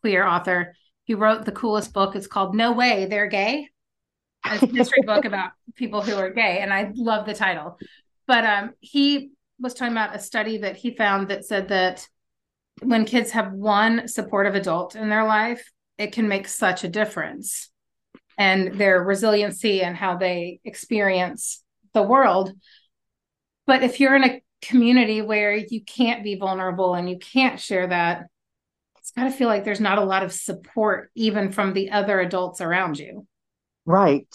queer 0.00 0.24
author. 0.24 0.74
He 1.04 1.14
wrote 1.14 1.44
the 1.44 1.52
coolest 1.52 1.92
book. 1.92 2.14
It's 2.14 2.28
called 2.28 2.54
No 2.54 2.72
Way 2.72 3.06
They're 3.06 3.26
Gay. 3.26 3.68
It's 4.46 4.62
a 4.62 4.66
history 4.66 5.02
book 5.02 5.24
about 5.26 5.50
people 5.74 6.00
who 6.00 6.14
are 6.14 6.30
gay, 6.30 6.60
and 6.60 6.72
I 6.72 6.92
love 6.94 7.26
the 7.26 7.34
title. 7.34 7.76
But 8.26 8.44
um, 8.44 8.70
he 8.80 9.30
was 9.58 9.74
talking 9.74 9.92
about 9.92 10.16
a 10.16 10.20
study 10.20 10.58
that 10.58 10.76
he 10.76 10.94
found 10.94 11.28
that 11.28 11.44
said 11.44 11.68
that 11.68 12.06
when 12.82 13.04
kids 13.04 13.30
have 13.30 13.52
one 13.52 14.08
supportive 14.08 14.54
adult 14.54 14.96
in 14.96 15.08
their 15.08 15.24
life, 15.24 15.70
it 15.98 16.12
can 16.12 16.28
make 16.28 16.46
such 16.48 16.84
a 16.84 16.88
difference 16.88 17.70
and 18.38 18.74
their 18.74 19.02
resiliency 19.02 19.82
and 19.82 19.96
how 19.96 20.16
they 20.16 20.60
experience 20.64 21.62
the 21.94 22.02
world. 22.02 22.52
But 23.66 23.82
if 23.82 23.98
you're 23.98 24.16
in 24.16 24.24
a 24.24 24.42
community 24.60 25.22
where 25.22 25.54
you 25.54 25.82
can't 25.84 26.22
be 26.22 26.36
vulnerable 26.36 26.94
and 26.94 27.08
you 27.08 27.18
can't 27.18 27.58
share 27.58 27.86
that, 27.86 28.26
it's 28.98 29.12
got 29.12 29.24
to 29.24 29.30
feel 29.30 29.48
like 29.48 29.64
there's 29.64 29.80
not 29.80 29.98
a 29.98 30.04
lot 30.04 30.22
of 30.22 30.32
support, 30.32 31.10
even 31.14 31.52
from 31.52 31.72
the 31.72 31.90
other 31.90 32.20
adults 32.20 32.60
around 32.60 32.98
you. 32.98 33.26
Right. 33.86 34.28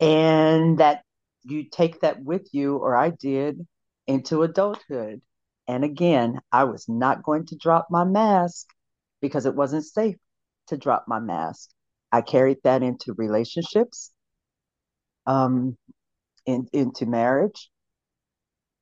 And 0.00 0.78
that 0.78 1.02
you 1.42 1.64
take 1.70 2.00
that 2.00 2.22
with 2.22 2.48
you, 2.52 2.76
or 2.76 2.96
I 2.96 3.10
did, 3.10 3.66
into 4.06 4.42
adulthood. 4.42 5.20
And 5.66 5.84
again, 5.84 6.40
I 6.50 6.64
was 6.64 6.86
not 6.88 7.22
going 7.22 7.46
to 7.46 7.56
drop 7.56 7.88
my 7.90 8.04
mask 8.04 8.66
because 9.20 9.46
it 9.46 9.54
wasn't 9.54 9.84
safe 9.84 10.16
to 10.68 10.76
drop 10.76 11.04
my 11.06 11.20
mask. 11.20 11.70
I 12.10 12.22
carried 12.22 12.58
that 12.64 12.82
into 12.82 13.14
relationships, 13.16 14.12
um, 15.26 15.76
in, 16.46 16.66
into 16.72 17.04
marriage, 17.04 17.70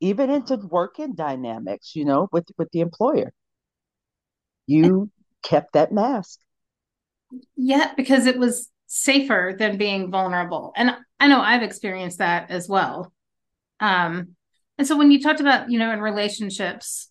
even 0.00 0.30
into 0.30 0.56
working 0.56 1.14
dynamics, 1.14 1.96
you 1.96 2.04
know, 2.04 2.28
with, 2.30 2.46
with 2.56 2.68
the 2.72 2.80
employer. 2.80 3.32
You 4.66 5.10
kept 5.42 5.72
that 5.72 5.92
mask. 5.92 6.38
Yeah, 7.56 7.92
because 7.96 8.26
it 8.26 8.38
was 8.38 8.70
safer 8.86 9.54
than 9.58 9.76
being 9.76 10.10
vulnerable. 10.10 10.72
And 10.76 10.96
I 11.18 11.28
know 11.28 11.40
I've 11.40 11.62
experienced 11.62 12.18
that 12.18 12.50
as 12.50 12.68
well. 12.68 13.12
Um, 13.80 14.36
and 14.78 14.86
so 14.86 14.96
when 14.96 15.10
you 15.10 15.20
talked 15.20 15.40
about, 15.40 15.70
you 15.70 15.78
know, 15.78 15.92
in 15.92 16.00
relationships, 16.00 17.10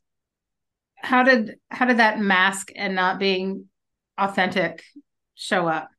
how 0.96 1.24
did 1.24 1.56
how 1.70 1.86
did 1.86 1.98
that 1.98 2.20
mask 2.20 2.72
and 2.76 2.96
not 2.96 3.20
being 3.20 3.66
authentic 4.18 4.84
show 5.36 5.68
up? 5.68 5.90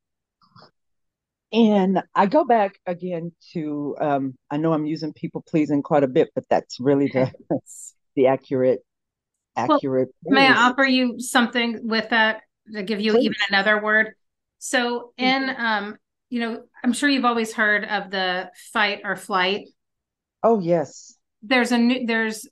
And 1.53 2.03
I 2.15 2.27
go 2.27 2.45
back 2.45 2.79
again 2.87 3.33
to 3.53 3.97
um, 4.01 4.35
I 4.51 4.57
know 4.57 4.73
I'm 4.73 4.87
using 4.87 5.13
people 5.13 5.45
pleasing 5.47 5.83
quite 5.83 6.03
a 6.03 6.09
bit, 6.09 6.31
but 6.35 6.45
that's 6.49 6.81
really 6.81 7.09
the 7.09 7.33
the 8.17 8.27
accurate 8.29 8.81
accurate. 9.57 10.09
Well, 10.23 10.41
may 10.41 10.49
I 10.49 10.69
offer 10.69 10.85
you 10.85 11.21
something 11.21 11.81
with 11.83 12.11
that 12.11 12.43
to 12.73 12.83
give 12.83 13.01
you 13.01 13.13
Please. 13.13 13.27
even 13.27 13.37
another 13.49 13.81
word? 13.83 14.15
So 14.59 15.13
in 15.17 15.55
um, 15.57 15.97
you 16.29 16.41
know, 16.41 16.63
I'm 16.83 16.93
sure 16.93 17.09
you've 17.09 17.25
always 17.25 17.53
heard 17.53 17.85
of 17.85 18.11
the 18.11 18.51
fight 18.73 19.03
or 19.05 19.17
flight. 19.17 19.69
Oh 20.43 20.61
yes 20.61 21.17
there's 21.47 21.73
a 21.73 21.79
new 21.79 22.07
there's 22.07 22.49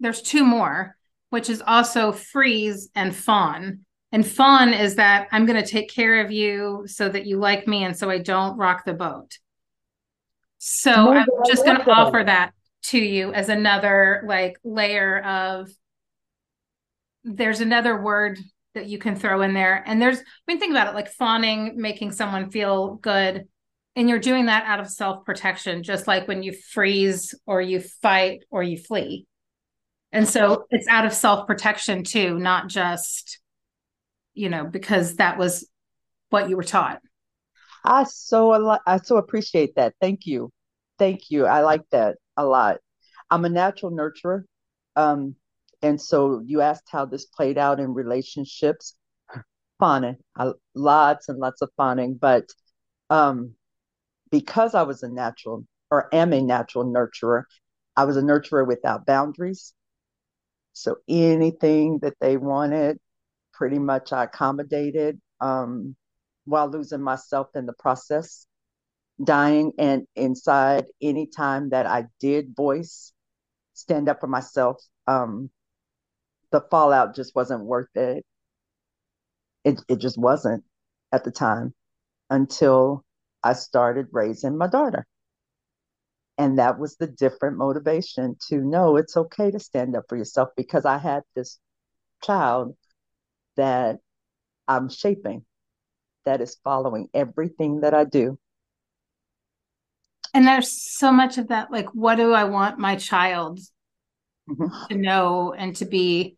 there's 0.00 0.22
two 0.22 0.44
more, 0.44 0.96
which 1.30 1.50
is 1.50 1.62
also 1.66 2.12
freeze 2.12 2.88
and 2.94 3.14
fawn. 3.14 3.80
And 4.12 4.26
fawn 4.26 4.72
is 4.72 4.94
that 4.94 5.28
I'm 5.32 5.44
going 5.44 5.62
to 5.62 5.68
take 5.68 5.90
care 5.90 6.24
of 6.24 6.30
you 6.30 6.84
so 6.86 7.08
that 7.08 7.26
you 7.26 7.38
like 7.38 7.66
me 7.66 7.84
and 7.84 7.96
so 7.96 8.08
I 8.08 8.18
don't 8.18 8.56
rock 8.56 8.84
the 8.84 8.94
boat. 8.94 9.38
So 10.58 11.12
I'm 11.12 11.26
just 11.46 11.64
going 11.64 11.78
to 11.78 11.90
offer 11.90 12.22
that 12.24 12.52
to 12.84 12.98
you 12.98 13.32
as 13.32 13.48
another 13.48 14.22
like 14.26 14.56
layer 14.64 15.18
of 15.20 15.68
there's 17.24 17.60
another 17.60 18.00
word 18.00 18.38
that 18.74 18.86
you 18.86 18.98
can 18.98 19.16
throw 19.16 19.42
in 19.42 19.54
there. 19.54 19.82
And 19.86 20.00
there's 20.00 20.18
I 20.18 20.22
mean 20.46 20.58
think 20.58 20.72
about 20.72 20.88
it 20.88 20.94
like 20.94 21.08
fawning 21.08 21.74
making 21.76 22.12
someone 22.12 22.50
feel 22.50 22.94
good 22.96 23.46
and 23.98 24.08
you're 24.08 24.20
doing 24.20 24.46
that 24.46 24.64
out 24.64 24.78
of 24.78 24.88
self 24.88 25.24
protection, 25.24 25.82
just 25.82 26.06
like 26.06 26.28
when 26.28 26.44
you 26.44 26.52
freeze 26.52 27.34
or 27.46 27.60
you 27.60 27.80
fight 27.80 28.44
or 28.48 28.62
you 28.62 28.78
flee. 28.78 29.26
And 30.12 30.26
so 30.28 30.66
it's 30.70 30.86
out 30.86 31.04
of 31.04 31.12
self 31.12 31.48
protection 31.48 32.04
too, 32.04 32.38
not 32.38 32.68
just, 32.68 33.40
you 34.34 34.50
know, 34.50 34.64
because 34.64 35.16
that 35.16 35.36
was 35.36 35.68
what 36.30 36.48
you 36.48 36.56
were 36.56 36.62
taught. 36.62 37.00
I 37.84 38.04
so 38.04 38.78
I 38.86 38.98
so 38.98 39.16
appreciate 39.16 39.74
that. 39.74 39.94
Thank 40.00 40.26
you, 40.26 40.52
thank 41.00 41.30
you. 41.30 41.46
I 41.46 41.62
like 41.62 41.82
that 41.90 42.18
a 42.36 42.44
lot. 42.44 42.78
I'm 43.28 43.44
a 43.44 43.48
natural 43.48 43.90
nurturer, 43.90 44.44
um, 44.94 45.34
and 45.82 46.00
so 46.00 46.42
you 46.44 46.60
asked 46.60 46.88
how 46.90 47.04
this 47.04 47.26
played 47.26 47.58
out 47.58 47.80
in 47.80 47.94
relationships. 47.94 48.96
Fawning, 49.78 50.16
lots 50.74 51.28
and 51.28 51.38
lots 51.38 51.62
of 51.62 51.70
fawning, 51.76 52.18
but 52.20 52.46
um, 53.10 53.54
because 54.30 54.74
I 54.74 54.82
was 54.82 55.04
a 55.04 55.08
natural 55.08 55.64
or 55.88 56.12
am 56.12 56.32
a 56.32 56.42
natural 56.42 56.84
nurturer, 56.84 57.44
I 57.96 58.04
was 58.04 58.16
a 58.16 58.22
nurturer 58.22 58.66
without 58.66 59.06
boundaries. 59.06 59.72
So 60.72 60.96
anything 61.08 62.00
that 62.02 62.14
they 62.20 62.36
wanted, 62.36 62.98
pretty 63.52 63.78
much 63.78 64.12
I 64.12 64.24
accommodated 64.24 65.20
um, 65.40 65.96
while 66.44 66.68
losing 66.68 67.02
myself 67.02 67.48
in 67.54 67.66
the 67.66 67.72
process, 67.72 68.46
dying. 69.22 69.72
And 69.78 70.06
inside, 70.16 70.86
anytime 71.00 71.70
that 71.70 71.86
I 71.86 72.06
did 72.20 72.54
voice, 72.56 73.12
stand 73.74 74.08
up 74.08 74.20
for 74.20 74.26
myself, 74.26 74.82
um, 75.06 75.50
the 76.50 76.62
fallout 76.70 77.14
just 77.14 77.34
wasn't 77.34 77.64
worth 77.64 77.94
it. 77.94 78.24
It, 79.64 79.82
it 79.88 79.98
just 79.98 80.18
wasn't 80.18 80.64
at 81.12 81.24
the 81.24 81.30
time 81.30 81.74
until 82.30 83.04
I 83.42 83.52
started 83.52 84.06
raising 84.12 84.56
my 84.56 84.68
daughter. 84.68 85.06
And 86.36 86.58
that 86.58 86.78
was 86.78 86.96
the 86.96 87.08
different 87.08 87.58
motivation 87.58 88.36
to 88.48 88.58
know 88.58 88.96
it's 88.96 89.16
okay 89.16 89.50
to 89.50 89.58
stand 89.58 89.96
up 89.96 90.04
for 90.08 90.16
yourself 90.16 90.50
because 90.56 90.84
I 90.84 90.98
had 90.98 91.22
this 91.34 91.58
child 92.22 92.76
that 93.56 93.98
I'm 94.68 94.88
shaping 94.88 95.44
that 96.24 96.40
is 96.40 96.56
following 96.62 97.08
everything 97.12 97.80
that 97.80 97.94
I 97.94 98.04
do. 98.04 98.38
And 100.34 100.46
there's 100.46 100.70
so 100.70 101.10
much 101.10 101.38
of 101.38 101.48
that 101.48 101.72
like, 101.72 101.88
what 101.94 102.16
do 102.16 102.32
I 102.32 102.44
want 102.44 102.78
my 102.78 102.96
child 102.96 103.58
mm-hmm. 104.48 104.86
to 104.90 104.96
know 104.96 105.54
and 105.56 105.74
to 105.76 105.86
be? 105.86 106.37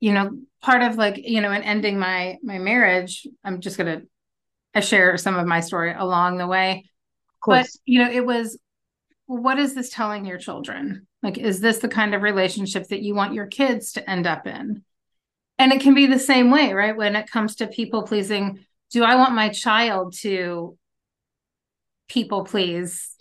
You 0.00 0.12
know, 0.12 0.30
part 0.62 0.82
of 0.82 0.96
like, 0.96 1.18
you 1.18 1.40
know, 1.40 1.52
in 1.52 1.62
ending 1.62 1.98
my 1.98 2.38
my 2.42 2.58
marriage, 2.58 3.26
I'm 3.44 3.60
just 3.60 3.76
gonna 3.78 4.02
I 4.74 4.80
share 4.80 5.16
some 5.16 5.36
of 5.36 5.46
my 5.46 5.60
story 5.60 5.92
along 5.92 6.38
the 6.38 6.46
way. 6.46 6.84
But 7.46 7.68
you 7.84 8.02
know, 8.02 8.10
it 8.10 8.24
was 8.24 8.58
what 9.26 9.58
is 9.58 9.74
this 9.74 9.90
telling 9.90 10.24
your 10.24 10.38
children? 10.38 11.06
Like, 11.22 11.38
is 11.38 11.60
this 11.60 11.78
the 11.78 11.88
kind 11.88 12.14
of 12.14 12.22
relationship 12.22 12.88
that 12.88 13.02
you 13.02 13.14
want 13.14 13.34
your 13.34 13.46
kids 13.46 13.92
to 13.92 14.10
end 14.10 14.26
up 14.26 14.46
in? 14.46 14.82
And 15.58 15.72
it 15.72 15.82
can 15.82 15.94
be 15.94 16.06
the 16.06 16.18
same 16.18 16.50
way, 16.50 16.72
right? 16.72 16.96
When 16.96 17.14
it 17.14 17.30
comes 17.30 17.56
to 17.56 17.66
people 17.66 18.02
pleasing, 18.02 18.64
do 18.90 19.04
I 19.04 19.16
want 19.16 19.34
my 19.34 19.50
child 19.50 20.14
to 20.20 20.76
people 22.08 22.44
please? 22.44 23.14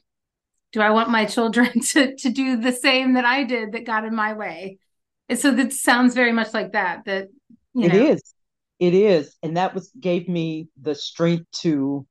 Do 0.71 0.81
I 0.81 0.91
want 0.91 1.09
my 1.09 1.25
children 1.25 1.79
to 1.91 2.15
to 2.15 2.29
do 2.29 2.57
the 2.57 2.71
same 2.71 3.13
that 3.13 3.25
I 3.25 3.43
did 3.43 3.73
that 3.73 3.85
got 3.85 4.05
in 4.05 4.15
my 4.15 4.33
way? 4.33 4.79
And 5.29 5.39
so 5.39 5.51
that 5.51 5.71
sounds 5.71 6.15
very 6.15 6.33
much 6.33 6.53
like 6.53 6.73
that. 6.73 7.05
That 7.05 7.27
you 7.73 7.87
know, 7.87 7.95
it 7.95 8.01
is. 8.01 8.33
It 8.79 8.93
is. 8.93 9.35
And 9.43 9.57
that 9.57 9.73
was 9.73 9.91
gave 9.99 10.27
me 10.27 10.69
the 10.81 10.95
strength 10.95 11.45
to 11.61 12.05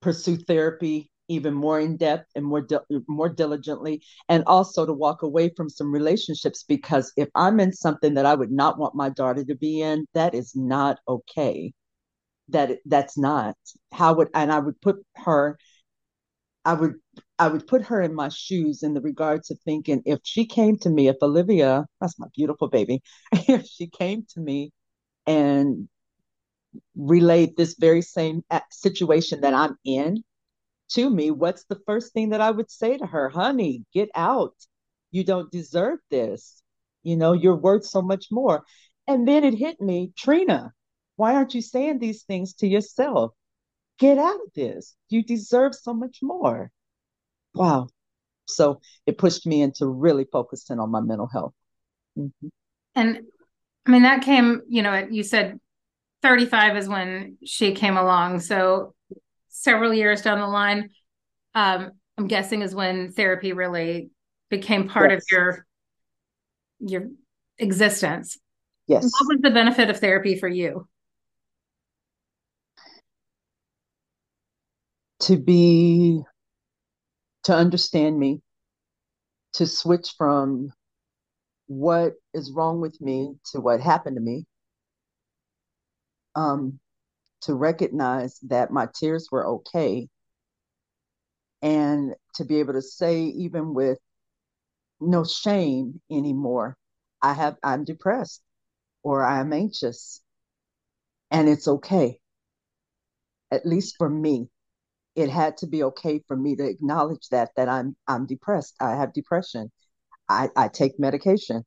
pursue 0.00 0.36
therapy 0.36 1.10
even 1.28 1.54
more 1.54 1.80
in 1.80 1.96
depth 1.96 2.26
and 2.34 2.44
more 2.44 2.60
di- 2.60 2.78
more 3.08 3.28
diligently 3.28 4.02
and 4.28 4.44
also 4.46 4.84
to 4.84 4.92
walk 4.92 5.22
away 5.22 5.50
from 5.56 5.70
some 5.70 5.90
relationships 5.90 6.62
because 6.62 7.10
if 7.16 7.30
i'm 7.34 7.58
in 7.58 7.72
something 7.72 8.12
that 8.12 8.26
i 8.26 8.34
would 8.34 8.50
not 8.50 8.78
want 8.78 8.94
my 8.94 9.08
daughter 9.08 9.42
to 9.42 9.54
be 9.54 9.80
in 9.80 10.04
that 10.12 10.34
is 10.34 10.54
not 10.54 10.98
okay. 11.08 11.72
That 12.48 12.78
that's 12.84 13.16
not 13.16 13.56
how 13.90 14.12
would 14.14 14.28
and 14.34 14.52
i 14.52 14.58
would 14.58 14.78
put 14.82 14.96
her 15.16 15.58
i 16.66 16.74
would 16.74 16.96
i 17.38 17.48
would 17.48 17.66
put 17.66 17.82
her 17.82 18.00
in 18.00 18.14
my 18.14 18.28
shoes 18.28 18.82
in 18.82 18.94
the 18.94 19.00
regards 19.00 19.50
of 19.50 19.58
thinking 19.64 20.02
if 20.06 20.20
she 20.22 20.46
came 20.46 20.76
to 20.78 20.90
me 20.90 21.08
if 21.08 21.16
olivia 21.22 21.86
that's 22.00 22.18
my 22.18 22.26
beautiful 22.34 22.68
baby 22.68 23.02
if 23.32 23.66
she 23.66 23.86
came 23.86 24.24
to 24.28 24.40
me 24.40 24.72
and 25.26 25.88
relayed 26.96 27.56
this 27.56 27.76
very 27.78 28.02
same 28.02 28.42
situation 28.70 29.40
that 29.42 29.54
I'm 29.54 29.76
in 29.84 30.24
to 30.90 31.10
me, 31.10 31.30
what's 31.30 31.64
the 31.64 31.80
first 31.86 32.12
thing 32.12 32.30
that 32.30 32.40
I 32.40 32.50
would 32.50 32.70
say 32.70 32.96
to 32.98 33.06
her? 33.06 33.28
Honey, 33.28 33.84
get 33.92 34.10
out. 34.14 34.54
You 35.10 35.24
don't 35.24 35.50
deserve 35.50 35.98
this. 36.10 36.62
You 37.02 37.16
know, 37.16 37.32
you're 37.32 37.56
worth 37.56 37.84
so 37.84 38.02
much 38.02 38.26
more. 38.30 38.64
And 39.06 39.26
then 39.26 39.44
it 39.44 39.54
hit 39.54 39.80
me, 39.80 40.12
Trena, 40.16 40.70
why 41.16 41.34
aren't 41.34 41.54
you 41.54 41.62
saying 41.62 41.98
these 41.98 42.22
things 42.22 42.54
to 42.54 42.66
yourself? 42.66 43.32
Get 43.98 44.18
out 44.18 44.36
of 44.36 44.52
this. 44.54 44.96
You 45.08 45.22
deserve 45.22 45.74
so 45.74 45.94
much 45.94 46.18
more. 46.22 46.70
Wow. 47.54 47.88
So 48.46 48.80
it 49.06 49.18
pushed 49.18 49.46
me 49.46 49.62
into 49.62 49.86
really 49.86 50.26
focusing 50.30 50.78
on 50.78 50.90
my 50.90 51.00
mental 51.00 51.26
health. 51.26 51.54
Mm-hmm. 52.18 52.48
And 52.94 53.20
I 53.86 53.90
mean, 53.90 54.02
that 54.02 54.22
came, 54.22 54.62
you 54.68 54.82
know, 54.82 55.06
you 55.10 55.22
said 55.22 55.58
35 56.22 56.76
is 56.76 56.88
when 56.88 57.38
she 57.44 57.72
came 57.72 57.96
along. 57.96 58.40
So 58.40 58.94
several 59.48 59.92
years 59.92 60.22
down 60.22 60.40
the 60.40 60.46
line, 60.46 60.90
um, 61.54 61.92
I'm 62.16 62.26
guessing 62.26 62.62
is 62.62 62.74
when 62.74 63.12
therapy 63.12 63.52
really 63.52 64.10
became 64.50 64.88
part 64.88 65.10
yes. 65.10 65.22
of 65.22 65.24
your 65.30 65.66
your 66.80 67.08
existence. 67.58 68.38
Yes. 68.86 69.04
What 69.04 69.28
was 69.28 69.38
the 69.42 69.50
benefit 69.50 69.90
of 69.90 69.98
therapy 69.98 70.38
for 70.38 70.48
you? 70.48 70.86
To 75.20 75.38
be 75.38 76.22
to 77.44 77.54
understand 77.54 78.18
me, 78.18 78.42
to 79.54 79.66
switch 79.66 80.14
from 80.16 80.72
what 81.66 82.14
is 82.32 82.52
wrong 82.52 82.80
with 82.80 83.00
me 83.00 83.34
to 83.52 83.60
what 83.60 83.80
happened 83.80 84.16
to 84.16 84.22
me, 84.22 84.44
um, 86.34 86.78
to 87.42 87.54
recognize 87.54 88.38
that 88.40 88.70
my 88.70 88.88
tears 88.94 89.28
were 89.30 89.46
okay, 89.46 90.08
and 91.62 92.14
to 92.34 92.44
be 92.44 92.60
able 92.60 92.74
to 92.74 92.82
say, 92.82 93.24
even 93.24 93.74
with 93.74 93.98
no 95.00 95.24
shame 95.24 96.00
anymore, 96.10 96.76
I 97.22 97.32
have 97.34 97.56
I'm 97.62 97.84
depressed 97.84 98.42
or 99.02 99.24
I'm 99.24 99.52
anxious, 99.52 100.20
and 101.30 101.48
it's 101.48 101.68
okay. 101.68 102.18
At 103.50 103.66
least 103.66 103.96
for 103.96 104.08
me, 104.08 104.48
it 105.16 105.30
had 105.30 105.56
to 105.58 105.66
be 105.66 105.82
okay 105.84 106.20
for 106.26 106.36
me 106.36 106.56
to 106.56 106.64
acknowledge 106.64 107.28
that 107.30 107.50
that 107.56 107.68
I'm 107.68 107.96
I'm 108.08 108.26
depressed. 108.26 108.74
I 108.80 108.92
have 108.96 109.12
depression. 109.12 109.70
I, 110.28 110.48
I 110.56 110.68
take 110.68 110.98
medication 110.98 111.64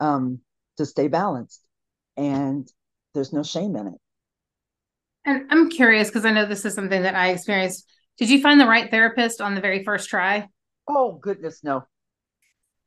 um, 0.00 0.40
to 0.78 0.86
stay 0.86 1.08
balanced, 1.08 1.62
and 2.16 2.66
there's 3.14 3.32
no 3.32 3.42
shame 3.42 3.76
in 3.76 3.88
it. 3.88 4.00
And 5.26 5.46
I'm 5.50 5.68
curious 5.70 6.08
because 6.08 6.24
I 6.24 6.32
know 6.32 6.46
this 6.46 6.64
is 6.64 6.74
something 6.74 7.02
that 7.02 7.14
I 7.14 7.28
experienced. 7.30 7.86
Did 8.18 8.30
you 8.30 8.40
find 8.40 8.60
the 8.60 8.66
right 8.66 8.90
therapist 8.90 9.40
on 9.40 9.54
the 9.54 9.60
very 9.60 9.84
first 9.84 10.08
try? 10.08 10.48
Oh 10.88 11.12
goodness, 11.12 11.62
no, 11.62 11.84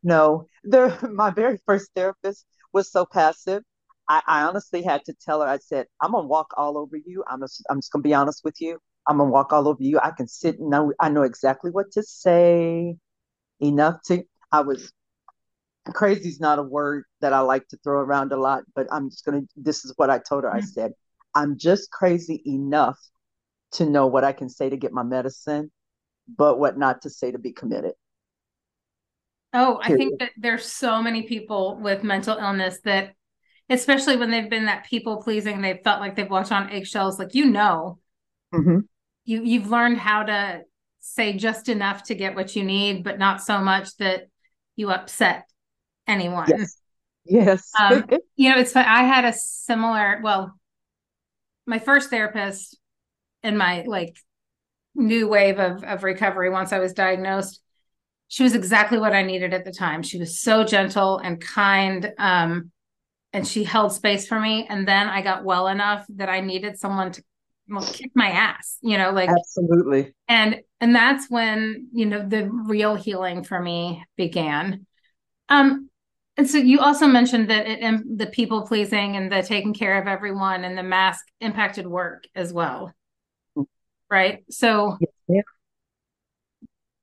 no. 0.04 0.48
The 0.64 1.10
my 1.14 1.32
very 1.32 1.60
first 1.66 1.92
therapist 1.96 2.46
was 2.74 2.92
so 2.92 3.06
passive. 3.06 3.64
I, 4.10 4.22
I 4.28 4.44
honestly 4.44 4.84
had 4.84 5.06
to 5.06 5.14
tell 5.14 5.42
her. 5.42 5.48
I 5.48 5.58
said, 5.58 5.88
"I'm 6.02 6.12
gonna 6.12 6.28
walk 6.28 6.54
all 6.58 6.78
over 6.78 6.98
you. 6.98 7.24
I'm 7.28 7.42
just, 7.42 7.64
I'm 7.70 7.78
just 7.80 7.92
gonna 7.92 8.04
be 8.04 8.14
honest 8.14 8.42
with 8.44 8.60
you. 8.60 8.80
I'm 9.08 9.18
gonna 9.18 9.30
walk 9.30 9.52
all 9.52 9.68
over 9.68 9.84
you. 9.84 10.00
I 10.00 10.12
can 10.12 10.28
sit 10.28 10.60
and 10.60 10.70
know 10.70 10.94
I 11.00 11.10
know 11.10 11.24
exactly 11.24 11.72
what 11.72 11.92
to 11.94 12.04
say. 12.04 12.96
Enough 13.60 14.02
to 14.08 14.24
I 14.52 14.62
was 14.62 14.92
crazy 15.94 16.30
is 16.30 16.40
not 16.40 16.60
a 16.60 16.64
word 16.64 17.04
that 17.20 17.34
I 17.34 17.40
like 17.40 17.68
to 17.70 17.78
throw 17.84 18.00
around 18.00 18.32
a 18.32 18.38
lot, 18.38 18.64
but 18.76 18.88
I'm 18.92 19.10
just 19.10 19.26
gonna 19.26 19.42
this 19.56 19.84
is 19.84 19.94
what 19.98 20.10
I 20.10 20.20
told 20.20 20.44
her. 20.44 20.50
Mm-hmm. 20.50 20.58
I 20.58 20.62
said, 20.62 20.92
I'm 21.36 21.58
just 21.58 21.92
crazy 21.92 22.42
enough 22.46 22.98
to 23.74 23.86
know 23.86 24.08
what 24.08 24.24
I 24.24 24.32
can 24.32 24.50
say 24.50 24.70
to 24.70 24.78
get 24.78 24.94
my 24.94 25.04
medicine, 25.04 25.72
but 26.38 26.60
what 26.60 26.78
not 26.78 27.02
to 27.02 27.10
say 27.10 27.32
to 27.32 27.40
be 27.40 27.52
committed. 27.52 27.94
Oh, 29.56 29.80
I 29.84 29.96
think 29.96 30.20
that 30.20 30.32
there's 30.36 30.66
so 30.66 31.02
many 31.02 31.24
people 31.24 31.78
with 31.80 32.04
mental 32.04 32.38
illness 32.38 32.80
that 32.86 33.14
especially 33.70 34.18
when 34.18 34.32
they've 34.32 34.50
been 34.50 34.66
that 34.66 34.86
people 34.86 35.22
pleasing, 35.22 35.62
they 35.62 35.80
felt 35.84 36.00
like 36.00 36.16
they've 36.16 36.30
walked 36.30 36.52
on 36.52 36.70
eggshells, 36.70 37.20
like 37.20 37.36
you 37.36 37.46
know. 37.46 38.00
Mm-hmm 38.54 38.80
you 39.26 39.44
you've 39.44 39.70
learned 39.70 39.98
how 39.98 40.24
to 40.24 40.62
say 41.00 41.34
just 41.34 41.70
enough 41.70 42.04
to 42.04 42.16
get 42.16 42.36
what 42.36 42.56
you 42.56 42.64
need, 42.64 43.04
but 43.04 43.20
not 43.20 43.42
so 43.42 43.60
much 43.60 43.96
that 43.98 44.28
you 44.76 44.90
upset 44.90 45.50
anyone. 46.08 46.48
Yes. 46.48 46.78
Yes. 47.26 47.72
um, 47.80 48.06
you 48.36 48.50
know, 48.50 48.60
it's 48.60 48.76
I 48.76 49.04
had 49.04 49.26
a 49.26 49.34
similar, 49.34 50.20
well, 50.24 50.58
my 51.66 51.80
first 51.80 52.10
therapist 52.10 52.78
in 53.44 53.58
my 53.58 53.84
like 53.86 54.18
new 54.96 55.28
wave 55.28 55.60
of, 55.60 55.84
of 55.84 56.04
recovery 56.04 56.50
once 56.50 56.72
I 56.72 56.80
was 56.80 56.94
diagnosed, 56.94 57.62
she 58.28 58.44
was 58.44 58.56
exactly 58.56 58.98
what 58.98 59.14
I 59.14 59.24
needed 59.24 59.54
at 59.54 59.66
the 59.66 59.72
time. 59.72 60.04
She 60.04 60.18
was 60.18 60.40
so 60.40 60.64
gentle 60.64 61.18
and 61.18 61.40
kind. 61.40 62.12
Um, 62.18 62.72
and 63.32 63.48
she 63.48 63.64
held 63.64 63.92
space 63.92 64.28
for 64.28 64.40
me. 64.40 64.68
And 64.70 64.88
then 64.88 65.08
I 65.08 65.22
got 65.22 65.44
well 65.44 65.68
enough 65.68 66.06
that 66.16 66.30
I 66.30 66.40
needed 66.40 66.78
someone 66.78 67.12
to 67.14 67.24
well, 67.70 67.86
kick 67.94 68.12
my 68.14 68.28
ass, 68.28 68.78
you 68.82 68.98
know, 68.98 69.12
like 69.12 69.30
absolutely. 69.30 70.14
And 70.28 70.62
and 70.82 70.96
that's 70.96 71.30
when, 71.30 71.88
you 71.94 72.06
know, 72.06 72.28
the 72.28 72.50
real 72.50 72.96
healing 72.96 73.44
for 73.44 73.60
me 73.60 74.04
began. 74.18 74.86
Um, 75.50 75.90
and 76.36 76.50
so 76.50 76.58
you 76.58 76.80
also 76.80 77.08
mentioned 77.08 77.50
that 77.50 77.68
it 77.68 77.84
um, 77.84 78.18
the 78.18 78.28
people 78.28 78.66
pleasing 78.68 79.16
and 79.16 79.32
the 79.32 79.44
taking 79.44 79.74
care 79.74 80.02
of 80.02 80.08
everyone 80.08 80.64
and 80.64 80.78
the 80.78 80.84
mask 80.84 81.26
impacted 81.40 81.88
work 81.88 82.26
as 82.36 82.52
well. 82.52 82.92
Right. 84.10 84.44
So 84.50 84.98
yeah. 85.28 85.42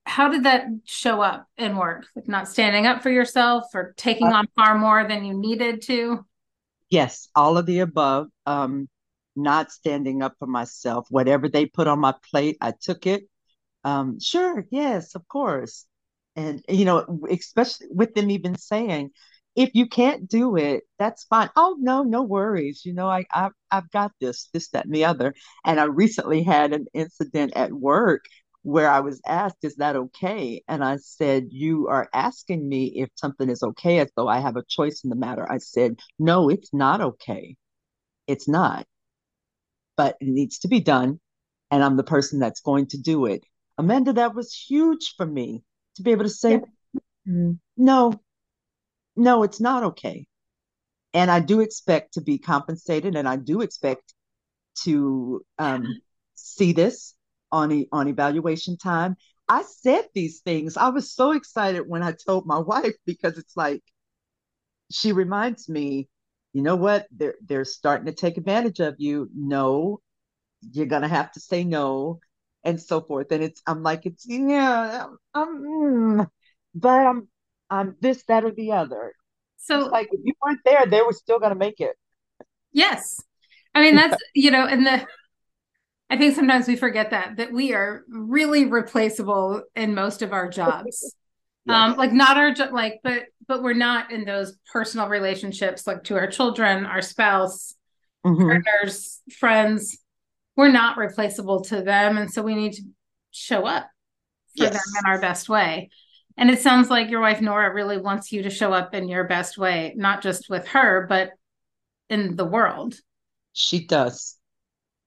how 0.05 0.29
did 0.29 0.44
that 0.44 0.66
show 0.85 1.23
up 1.23 1.46
in 1.57 1.77
work? 1.77 2.07
Like 2.14 2.29
not 2.29 2.49
standing 2.49 2.87
up 2.87 3.03
for 3.03 3.11
yourself 3.11 3.64
or 3.75 3.94
taking 3.96 4.29
uh, 4.29 4.37
on 4.37 4.49
far 4.57 4.77
more 4.77 5.07
than 5.09 5.25
you 5.25 5.35
needed 5.35 5.83
to? 5.83 6.25
Yes, 6.90 7.29
all 7.35 7.57
of 7.57 7.66
the 7.66 7.81
above. 7.81 8.29
Um, 8.46 8.88
not 9.42 9.72
standing 9.72 10.22
up 10.22 10.35
for 10.38 10.46
myself. 10.46 11.07
Whatever 11.11 11.48
they 11.48 11.66
put 11.66 11.88
on 11.88 12.00
my 12.00 12.14
plate, 12.31 12.57
I 12.61 12.72
took 12.81 13.07
it. 13.07 13.24
Um, 13.85 14.20
sure, 14.20 14.66
yes, 14.70 15.14
of 15.14 15.26
course. 15.29 15.87
And, 16.37 16.64
you 16.68 16.85
know, 16.85 17.20
especially 17.31 17.88
with 17.90 18.14
them 18.14 18.31
even 18.31 18.57
saying, 18.57 19.11
if 19.57 19.70
you 19.74 19.88
can't 19.88 20.29
do 20.29 20.57
it, 20.57 20.85
that's 20.98 21.24
fine. 21.24 21.50
Oh, 21.57 21.76
no, 21.81 22.03
no 22.03 22.22
worries. 22.22 22.83
You 22.85 22.94
know, 22.94 23.09
I, 23.09 23.24
I've, 23.35 23.53
I've 23.70 23.90
got 23.90 24.12
this, 24.20 24.48
this, 24.53 24.68
that, 24.68 24.87
and 24.87 24.94
the 24.94 25.05
other. 25.07 25.35
And 25.64 25.81
I 25.81 25.85
recently 25.85 26.42
had 26.42 26.72
an 26.72 26.87
incident 26.94 27.53
at 27.57 27.72
work 27.72 28.24
where 28.62 28.88
I 28.90 29.00
was 29.00 29.20
asked, 29.26 29.59
Is 29.62 29.76
that 29.76 29.96
okay? 29.96 30.62
And 30.68 30.85
I 30.85 30.96
said, 30.96 31.48
You 31.50 31.88
are 31.88 32.09
asking 32.14 32.68
me 32.68 32.87
if 33.00 33.11
something 33.16 33.48
is 33.50 33.62
okay 33.62 33.98
as 33.98 34.11
though 34.16 34.29
I 34.29 34.40
have 34.40 34.57
a 34.57 34.64
choice 34.68 35.03
in 35.03 35.11
the 35.11 35.16
matter. 35.16 35.50
I 35.50 35.59
said, 35.59 35.98
No, 36.18 36.48
it's 36.48 36.72
not 36.72 37.00
okay. 37.00 37.57
It's 38.26 38.48
not 38.48 38.87
but 40.00 40.16
it 40.18 40.28
needs 40.28 40.60
to 40.60 40.68
be 40.68 40.80
done. 40.80 41.20
And 41.70 41.84
I'm 41.84 41.98
the 41.98 42.02
person 42.02 42.38
that's 42.38 42.62
going 42.62 42.86
to 42.86 42.98
do 42.98 43.26
it. 43.26 43.44
Amanda, 43.76 44.14
that 44.14 44.34
was 44.34 44.50
huge 44.54 45.12
for 45.18 45.26
me 45.26 45.62
to 45.96 46.02
be 46.02 46.12
able 46.12 46.24
to 46.24 46.30
say, 46.30 46.62
yeah. 47.26 47.50
no, 47.76 48.18
no, 49.14 49.42
it's 49.42 49.60
not 49.60 49.82
okay. 49.90 50.26
And 51.12 51.30
I 51.30 51.40
do 51.40 51.60
expect 51.60 52.14
to 52.14 52.22
be 52.22 52.38
compensated 52.38 53.14
and 53.14 53.28
I 53.28 53.36
do 53.36 53.60
expect 53.60 54.14
to 54.84 55.44
um, 55.58 56.00
see 56.34 56.72
this 56.72 57.14
on, 57.52 57.70
e- 57.70 57.88
on 57.92 58.08
evaluation 58.08 58.78
time. 58.78 59.18
I 59.50 59.64
said 59.64 60.06
these 60.14 60.40
things. 60.40 60.78
I 60.78 60.88
was 60.88 61.12
so 61.12 61.32
excited 61.32 61.82
when 61.86 62.02
I 62.02 62.14
told 62.26 62.46
my 62.46 62.58
wife 62.72 62.96
because 63.04 63.36
it's 63.36 63.54
like, 63.54 63.82
she 64.90 65.12
reminds 65.12 65.68
me 65.68 66.08
you 66.52 66.62
know 66.62 66.76
what? 66.76 67.06
They're 67.10 67.36
they're 67.44 67.64
starting 67.64 68.06
to 68.06 68.12
take 68.12 68.36
advantage 68.36 68.80
of 68.80 68.96
you. 68.98 69.28
No 69.34 70.00
you're 70.72 70.86
gonna 70.86 71.08
have 71.08 71.32
to 71.32 71.40
say 71.40 71.64
no 71.64 72.20
and 72.64 72.80
so 72.80 73.00
forth. 73.00 73.32
And 73.32 73.42
it's 73.42 73.62
i'm 73.66 73.82
like 73.82 74.06
it's 74.06 74.26
yeah 74.28 75.06
i'm 75.34 75.62
mm, 75.62 76.26
but 76.74 77.06
i'm 77.06 77.28
i'm 77.68 77.96
this 78.00 78.22
that 78.24 78.44
or 78.44 78.52
the 78.52 78.72
other. 78.72 79.12
So 79.56 79.82
it's 79.82 79.90
like 79.90 80.08
if 80.12 80.20
you 80.24 80.34
weren't 80.42 80.60
there 80.64 80.86
they 80.86 81.02
were 81.02 81.12
still 81.12 81.38
gonna 81.38 81.54
make 81.54 81.80
it. 81.80 81.96
Yes. 82.72 83.22
I 83.74 83.82
mean 83.82 83.96
that's 83.96 84.16
you 84.34 84.50
know 84.50 84.66
and 84.66 84.86
the 84.86 85.06
i 86.08 86.16
think 86.16 86.34
sometimes 86.34 86.66
we 86.66 86.76
forget 86.76 87.10
that 87.10 87.36
that 87.36 87.52
we 87.52 87.72
are 87.72 88.04
really 88.08 88.66
replaceable 88.66 89.62
in 89.74 89.94
most 89.94 90.22
of 90.22 90.32
our 90.32 90.48
jobs 90.48 91.14
um 91.68 91.96
like 91.96 92.12
not 92.12 92.37
our 92.37 92.55
like 92.73 93.01
but 93.05 93.25
but 93.51 93.64
we're 93.64 93.75
not 93.75 94.12
in 94.12 94.25
those 94.25 94.57
personal 94.73 95.09
relationships 95.09 95.85
like 95.85 96.05
to 96.05 96.14
our 96.14 96.29
children, 96.29 96.87
our 96.87 97.03
spouse, 97.03 97.75
mm-hmm. 98.25 98.42
partners, 98.42 99.20
friends. 99.38 99.99
We're 100.57 100.70
not 100.70 100.96
replaceable 100.96 101.62
to 101.64 101.83
them. 101.83 102.16
And 102.16 102.31
so 102.31 102.42
we 102.42 102.55
need 102.55 102.75
to 102.75 102.83
show 103.33 103.66
up 103.66 103.88
for 104.57 104.64
yes. 104.64 104.73
them 104.73 104.83
in 105.01 105.11
our 105.11 105.20
best 105.20 105.49
way. 105.49 105.90
And 106.37 106.49
it 106.49 106.61
sounds 106.61 106.90
like 106.90 107.11
your 107.11 107.20
wife, 107.20 107.40
Nora, 107.40 107.75
really 107.75 107.99
wants 107.99 108.31
you 108.31 108.44
to 108.44 108.51
show 108.51 108.73
up 108.73 108.94
in 108.94 109.09
your 109.09 109.25
best 109.25 109.59
way, 109.59 109.94
not 109.96 110.23
just 110.23 110.49
with 110.49 110.68
her, 110.68 111.07
but 111.09 111.31
in 112.09 112.37
the 112.37 112.44
world. 112.44 112.94
She 113.53 113.85
does. 113.85 114.37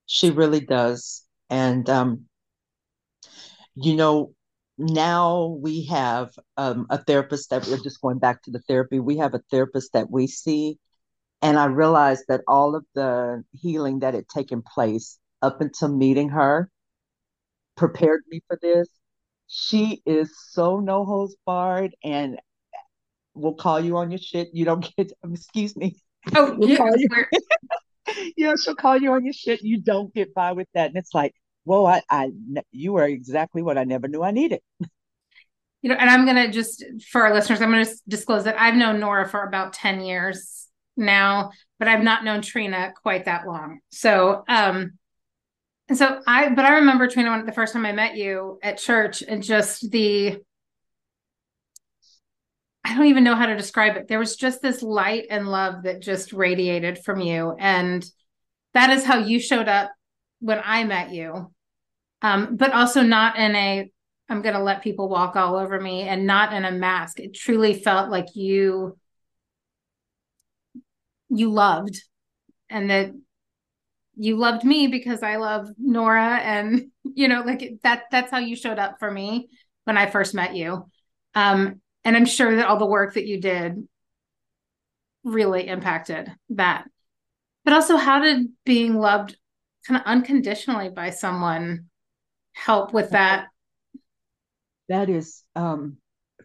She 0.06 0.32
really 0.32 0.60
does. 0.60 1.24
And, 1.50 1.89
um, 1.89 2.26
you 3.76 3.96
know, 3.96 4.34
now 4.77 5.57
we 5.62 5.86
have 5.86 6.31
um, 6.57 6.88
a 6.89 6.97
therapist 6.97 7.49
that 7.51 7.67
we're 7.67 7.77
just 7.77 8.01
going 8.01 8.19
back 8.19 8.41
to 8.43 8.51
the 8.51 8.62
therapy. 8.67 8.99
We 8.99 9.17
have 9.17 9.33
a 9.33 9.41
therapist 9.51 9.93
that 9.93 10.09
we 10.09 10.27
see, 10.27 10.79
And 11.41 11.59
I 11.59 11.65
realized 11.65 12.25
that 12.29 12.41
all 12.47 12.75
of 12.75 12.86
the 12.95 13.43
healing 13.51 13.99
that 13.99 14.13
had 14.13 14.27
taken 14.27 14.63
place 14.63 15.19
up 15.41 15.62
until 15.62 15.89
meeting 15.89 16.29
her 16.29 16.69
prepared 17.75 18.21
me 18.29 18.41
for 18.47 18.57
this. 18.62 18.88
She 19.47 20.01
is 20.05 20.33
so 20.49 20.79
no 20.79 21.05
holds 21.05 21.36
barred 21.45 21.95
and 22.03 22.39
will 23.36 23.55
call 23.55 23.79
you 23.79 23.97
on 23.97 24.09
your 24.09 24.19
shit. 24.19 24.49
You 24.53 24.65
don't 24.65 24.89
get, 24.97 25.12
excuse 25.31 25.75
me. 25.75 25.95
Oh, 26.36 26.57
yeah. 26.59 26.89
You. 26.95 27.09
yeah, 28.38 28.53
she'll 28.62 28.75
call 28.75 28.97
you 28.97 29.12
on 29.12 29.25
your 29.25 29.33
shit. 29.33 29.62
You 29.62 29.79
don't 29.81 30.13
get 30.13 30.33
by 30.33 30.53
with 30.53 30.67
that. 30.73 30.88
And 30.88 30.97
it's 30.97 31.13
like, 31.13 31.36
whoa, 31.63 31.86
I, 31.86 32.02
I, 32.10 32.32
you 32.71 32.95
are 32.95 33.08
exactly 33.08 33.62
what 33.62 33.78
I 33.78 33.84
never 33.84 34.08
knew 34.08 34.23
I 34.23 34.32
needed. 34.32 34.60
You 35.82 35.89
know, 35.89 35.95
and 35.95 36.10
I'm 36.10 36.26
going 36.26 36.38
to 36.38 36.49
just, 36.49 36.84
for 37.10 37.26
our 37.26 37.34
listeners, 37.34 37.62
I'm 37.62 37.71
going 37.71 37.86
to 37.86 37.95
disclose 38.08 38.45
that 38.45 38.60
I've 38.60 38.76
known 38.76 39.02
Nora 39.02 39.28
for 39.28 39.43
about 39.43 39.73
10 39.73 40.02
years 40.02 40.67
now, 40.95 41.52
but 41.78 41.89
I've 41.89 42.04
not 42.04 42.23
known 42.23 42.39
Trena 42.39 42.93
quite 42.93 43.26
that 43.26 43.45
long. 43.45 43.80
So, 43.91 44.43
um, 44.47 44.93
and 45.89 45.97
so 45.97 46.21
I, 46.26 46.49
but 46.49 46.63
I 46.63 46.76
remember 46.76 47.08
Trena 47.08 47.36
when 47.36 47.45
the 47.45 47.52
first 47.52 47.73
time 47.73 47.86
I 47.86 47.91
met 47.91 48.15
you 48.15 48.60
at 48.63 48.78
church 48.78 49.21
and 49.21 49.43
just 49.43 49.91
the, 49.91 50.38
I 52.86 52.95
don't 52.95 53.08
even 53.08 53.26
know 53.26 53.36
how 53.36 53.47
to 53.47 53.58
describe 53.58 53.97
it. 53.97 54.08
There 54.08 54.19
was 54.19 54.38
just 54.38 54.62
this 54.62 54.82
light 54.82 55.26
and 55.30 55.49
love 55.49 55.84
that 55.84 56.02
just 56.02 56.32
radiated 56.32 56.99
from 56.99 57.19
you. 57.19 57.56
And 57.60 58.06
that 58.73 58.89
is 58.89 59.04
how 59.04 59.19
you 59.19 59.39
showed 59.39 59.67
up 59.67 59.91
when 60.43 60.62
I 60.63 60.84
met 60.84 61.12
you. 61.12 61.51
Um, 62.21 62.56
but 62.56 62.71
also 62.71 63.01
not 63.01 63.38
in 63.38 63.56
a, 63.56 63.91
I'm 64.29 64.41
going 64.41 64.56
to 64.56 64.63
let 64.63 64.84
people 64.84 65.10
walk 65.10 65.36
all 65.36 65.56
over 65.56 65.79
me 65.79 66.03
and 66.03 66.25
not 66.25 66.53
in 66.53 66.63
a 66.63 66.71
mask. 66.71 67.19
It 67.19 67.34
truly 67.34 67.73
felt 67.73 68.10
like 68.10 68.36
you, 68.36 68.97
you 71.29 71.51
loved 71.51 72.01
and 72.69 72.89
that 72.89 73.12
you 74.15 74.38
loved 74.38 74.63
me 74.63 74.88
because 74.88 75.21
I 75.21 75.36
love 75.36 75.69
Nora. 75.77 76.38
And, 76.38 76.91
you 77.03 77.27
know, 77.27 77.41
like 77.41 77.79
that, 77.84 78.03
that's 78.12 78.32
how 78.32 78.39
you 78.39 78.56
showed 78.56 78.79
up 78.79 78.99
for 78.99 79.12
me 79.12 79.49
when 79.84 79.97
I 79.97 80.10
first 80.10 80.34
met 80.34 80.56
you. 80.56 80.86
Um, 81.36 81.82
and 82.03 82.15
i'm 82.15 82.25
sure 82.25 82.56
that 82.56 82.67
all 82.67 82.77
the 82.77 82.86
work 82.86 83.13
that 83.13 83.25
you 83.27 83.39
did 83.39 83.88
really 85.23 85.67
impacted 85.67 86.32
that 86.49 86.86
but 87.63 87.73
also 87.73 87.95
how 87.95 88.19
did 88.19 88.47
being 88.65 88.95
loved 88.95 89.38
kind 89.88 90.00
of 90.00 90.06
unconditionally 90.06 90.89
by 90.89 91.10
someone 91.10 91.86
help 92.54 92.93
with 92.93 93.12
that 93.12 93.48
that 94.89 95.10
is 95.10 95.43
um 95.56 95.98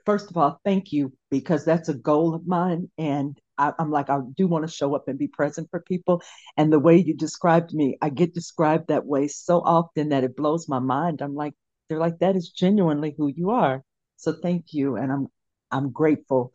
first 0.07 0.31
of 0.31 0.37
all 0.37 0.61
thank 0.65 0.93
you 0.93 1.13
because 1.31 1.65
that's 1.65 1.89
a 1.89 1.95
goal 1.95 2.35
of 2.35 2.47
mine 2.47 2.91
and 2.99 3.39
I, 3.59 3.73
am 3.79 3.91
like 3.91 4.09
i 4.09 4.19
do 4.37 4.47
want 4.47 4.67
to 4.67 4.73
show 4.73 4.95
up 4.95 5.09
and 5.09 5.19
be 5.19 5.29
present 5.29 5.69
for 5.71 5.81
people 5.81 6.23
and 6.57 6.73
the 6.73 6.79
way 6.79 6.97
you 6.97 7.15
described 7.15 7.75
me 7.75 7.99
i 8.01 8.09
get 8.09 8.35
described 8.35 8.89
that 8.89 9.05
way 9.05 9.29
so 9.29 9.61
often 9.61 10.11
that 10.11 10.25
it 10.25 10.37
blows 10.37 10.69
my 10.69 10.79
mind 10.79 11.21
i'm 11.21 11.35
like 11.35 11.55
they're 11.89 11.99
like 11.99 12.19
that 12.21 12.37
is 12.37 12.49
genuinely 12.51 13.15
who 13.19 13.29
you 13.29 13.51
are 13.51 13.83
so 14.17 14.33
thank 14.33 14.73
you 14.73 14.97
and 14.97 15.13
i'm 15.13 15.29
I'm 15.71 15.91
grateful. 15.91 16.53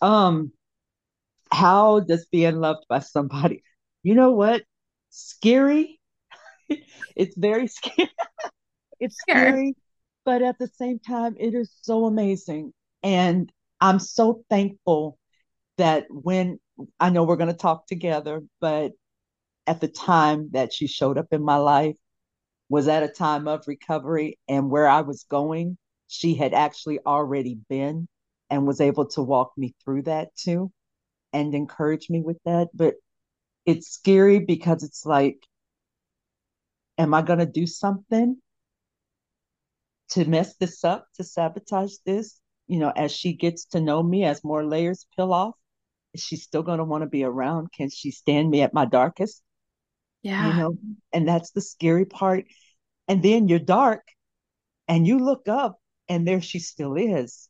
Um, 0.00 0.52
how 1.50 2.00
does 2.00 2.26
being 2.26 2.56
loved 2.56 2.86
by 2.88 3.00
somebody? 3.00 3.62
You 4.02 4.14
know 4.14 4.32
what? 4.32 4.62
Scary. 5.10 5.95
it's 7.16 7.36
very 7.36 7.68
scary. 7.68 8.10
it's 9.00 9.16
scary, 9.18 9.74
but 10.24 10.42
at 10.42 10.58
the 10.58 10.68
same 10.68 10.98
time, 10.98 11.36
it 11.38 11.54
is 11.54 11.70
so 11.82 12.06
amazing. 12.06 12.72
And 13.02 13.50
I'm 13.80 13.98
so 13.98 14.42
thankful 14.48 15.18
that 15.78 16.06
when 16.10 16.58
I 16.98 17.10
know 17.10 17.24
we're 17.24 17.36
going 17.36 17.52
to 17.52 17.56
talk 17.56 17.86
together, 17.86 18.42
but 18.60 18.92
at 19.66 19.80
the 19.80 19.88
time 19.88 20.50
that 20.52 20.72
she 20.72 20.86
showed 20.86 21.18
up 21.18 21.28
in 21.32 21.42
my 21.42 21.56
life 21.56 21.96
was 22.68 22.88
at 22.88 23.02
a 23.02 23.08
time 23.08 23.48
of 23.48 23.64
recovery 23.66 24.38
and 24.48 24.70
where 24.70 24.88
I 24.88 25.02
was 25.02 25.24
going, 25.24 25.76
she 26.08 26.34
had 26.34 26.54
actually 26.54 27.00
already 27.04 27.58
been 27.68 28.08
and 28.50 28.66
was 28.66 28.80
able 28.80 29.06
to 29.08 29.22
walk 29.22 29.52
me 29.56 29.74
through 29.84 30.02
that 30.02 30.34
too 30.36 30.70
and 31.32 31.54
encourage 31.54 32.08
me 32.10 32.20
with 32.20 32.38
that. 32.44 32.68
But 32.74 32.94
it's 33.64 33.88
scary 33.88 34.40
because 34.40 34.82
it's 34.82 35.04
like, 35.04 35.38
am 36.98 37.14
I 37.14 37.22
going 37.22 37.38
to 37.38 37.46
do 37.46 37.66
something 37.66 38.36
to 40.10 40.24
mess 40.24 40.56
this 40.56 40.84
up, 40.84 41.06
to 41.16 41.24
sabotage 41.24 41.94
this? 42.04 42.40
You 42.68 42.78
know, 42.78 42.92
as 42.94 43.12
she 43.12 43.34
gets 43.34 43.66
to 43.66 43.80
know 43.80 44.02
me, 44.02 44.24
as 44.24 44.42
more 44.42 44.64
layers 44.64 45.06
peel 45.16 45.32
off, 45.32 45.54
is 46.14 46.22
she 46.22 46.36
still 46.36 46.62
going 46.62 46.78
to 46.78 46.84
want 46.84 47.02
to 47.02 47.08
be 47.08 47.24
around? 47.24 47.72
Can 47.72 47.90
she 47.90 48.10
stand 48.10 48.50
me 48.50 48.62
at 48.62 48.74
my 48.74 48.86
darkest? 48.86 49.42
Yeah. 50.22 50.48
You 50.48 50.54
know, 50.54 50.78
and 51.12 51.28
that's 51.28 51.52
the 51.52 51.60
scary 51.60 52.06
part. 52.06 52.46
And 53.06 53.22
then 53.22 53.48
you're 53.48 53.58
dark 53.58 54.02
and 54.88 55.06
you 55.06 55.18
look 55.18 55.48
up 55.48 55.78
and 56.08 56.26
there 56.26 56.40
she 56.40 56.58
still 56.58 56.94
is 56.94 57.48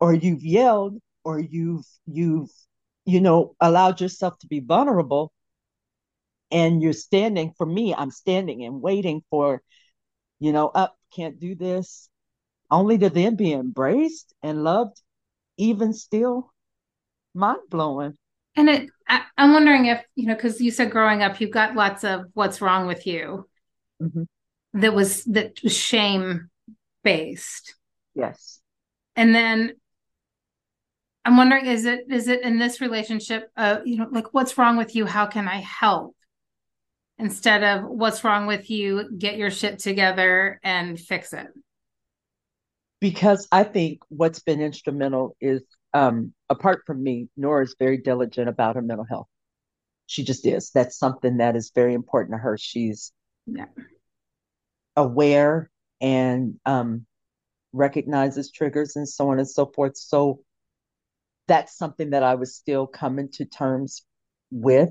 or 0.00 0.14
you've 0.14 0.44
yelled 0.44 0.98
or 1.24 1.38
you've 1.40 1.86
you've 2.06 2.50
you 3.04 3.20
know 3.20 3.54
allowed 3.60 4.00
yourself 4.00 4.38
to 4.38 4.46
be 4.46 4.60
vulnerable 4.60 5.32
and 6.50 6.82
you're 6.82 6.92
standing 6.92 7.52
for 7.56 7.66
me 7.66 7.94
i'm 7.94 8.10
standing 8.10 8.64
and 8.64 8.80
waiting 8.80 9.22
for 9.30 9.62
you 10.38 10.52
know 10.52 10.68
up 10.68 10.96
can't 11.14 11.40
do 11.40 11.54
this 11.54 12.08
only 12.70 12.98
to 12.98 13.10
then 13.10 13.36
be 13.36 13.52
embraced 13.52 14.34
and 14.42 14.64
loved 14.64 15.00
even 15.56 15.92
still 15.92 16.52
mind 17.34 17.60
blowing 17.70 18.14
and 18.56 18.68
it 18.68 18.90
I, 19.08 19.22
am 19.38 19.52
wondering 19.52 19.86
if 19.86 20.02
you 20.14 20.26
know 20.26 20.34
because 20.34 20.60
you 20.60 20.70
said 20.70 20.90
growing 20.90 21.22
up 21.22 21.40
you 21.40 21.48
got 21.48 21.74
lots 21.74 22.04
of 22.04 22.26
what's 22.34 22.60
wrong 22.60 22.86
with 22.86 23.06
you 23.06 23.48
mm-hmm. 24.02 24.22
that 24.80 24.94
was 24.94 25.24
that 25.24 25.62
was 25.62 25.76
shame 25.76 26.50
based 27.02 27.74
yes 28.14 28.60
and 29.14 29.34
then 29.34 29.72
I'm 31.26 31.36
wondering, 31.36 31.66
is 31.66 31.86
it 31.86 32.04
is 32.08 32.28
it 32.28 32.42
in 32.42 32.58
this 32.58 32.80
relationship, 32.80 33.50
uh, 33.56 33.78
you 33.84 33.96
know, 33.96 34.06
like 34.12 34.32
what's 34.32 34.56
wrong 34.56 34.76
with 34.76 34.94
you? 34.94 35.06
How 35.06 35.26
can 35.26 35.48
I 35.48 35.56
help? 35.56 36.14
Instead 37.18 37.62
of 37.62 37.84
what's 37.88 38.24
wrong 38.24 38.46
with 38.46 38.70
you, 38.70 39.10
get 39.16 39.36
your 39.36 39.50
shit 39.50 39.78
together 39.78 40.60
and 40.62 41.00
fix 41.00 41.32
it. 41.32 41.46
Because 43.00 43.48
I 43.50 43.64
think 43.64 44.00
what's 44.08 44.40
been 44.40 44.60
instrumental 44.60 45.36
is, 45.40 45.62
um, 45.94 46.34
apart 46.50 46.82
from 46.86 47.02
me, 47.02 47.28
Nora 47.36 47.64
is 47.64 47.74
very 47.78 47.98
diligent 47.98 48.48
about 48.48 48.76
her 48.76 48.82
mental 48.82 49.06
health. 49.08 49.28
She 50.06 50.24
just 50.24 50.46
is. 50.46 50.70
That's 50.70 50.98
something 50.98 51.38
that 51.38 51.56
is 51.56 51.72
very 51.74 51.94
important 51.94 52.34
to 52.34 52.38
her. 52.38 52.56
She's 52.58 53.12
yeah. 53.46 53.66
aware 54.94 55.70
and 56.00 56.60
um, 56.66 57.06
recognizes 57.72 58.50
triggers 58.50 58.96
and 58.96 59.08
so 59.08 59.30
on 59.30 59.38
and 59.38 59.48
so 59.48 59.66
forth. 59.66 59.96
So 59.96 60.40
that's 61.48 61.76
something 61.76 62.10
that 62.10 62.22
I 62.22 62.34
was 62.34 62.54
still 62.54 62.86
coming 62.86 63.30
to 63.32 63.44
terms 63.44 64.02
with. 64.50 64.90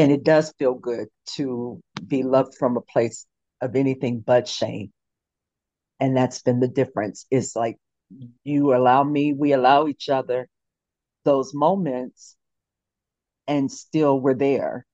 And 0.00 0.10
it 0.10 0.24
does 0.24 0.54
feel 0.58 0.72
good 0.72 1.08
to 1.34 1.78
be 2.06 2.22
loved 2.22 2.54
from 2.58 2.78
a 2.78 2.80
place 2.80 3.26
of 3.60 3.76
anything 3.76 4.20
but 4.20 4.48
shame. 4.48 4.92
And 6.00 6.16
that's 6.16 6.40
been 6.40 6.58
the 6.58 6.68
difference. 6.68 7.26
It's 7.30 7.54
like 7.54 7.76
you 8.42 8.74
allow 8.74 9.04
me, 9.04 9.34
we 9.34 9.52
allow 9.52 9.88
each 9.88 10.08
other 10.08 10.48
those 11.26 11.52
moments, 11.52 12.34
and 13.46 13.70
still 13.70 14.18
we're 14.18 14.32
there. 14.32 14.86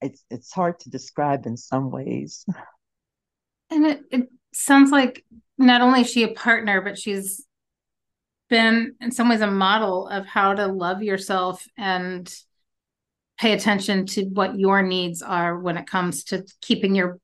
It's 0.00 0.22
it's 0.30 0.52
hard 0.52 0.78
to 0.80 0.90
describe 0.90 1.44
in 1.44 1.56
some 1.56 1.90
ways. 1.90 2.46
And 3.70 3.84
it, 3.84 4.02
it 4.10 4.28
sounds 4.54 4.92
like 4.92 5.24
not 5.58 5.80
only 5.80 6.02
is 6.02 6.10
she 6.10 6.22
a 6.22 6.28
partner, 6.28 6.80
but 6.80 6.96
she's 6.96 7.44
been 8.48 8.94
in 9.00 9.10
some 9.10 9.28
ways 9.28 9.40
a 9.40 9.50
model 9.50 10.06
of 10.06 10.26
how 10.26 10.54
to 10.54 10.68
love 10.68 11.02
yourself 11.02 11.66
and 11.76 12.32
pay 13.38 13.52
attention 13.52 14.06
to 14.06 14.24
what 14.24 14.58
your 14.58 14.82
needs 14.82 15.22
are 15.22 15.58
when 15.58 15.76
it 15.76 15.86
comes 15.86 16.24
to 16.24 16.44
keeping 16.60 16.94
your 16.94 17.18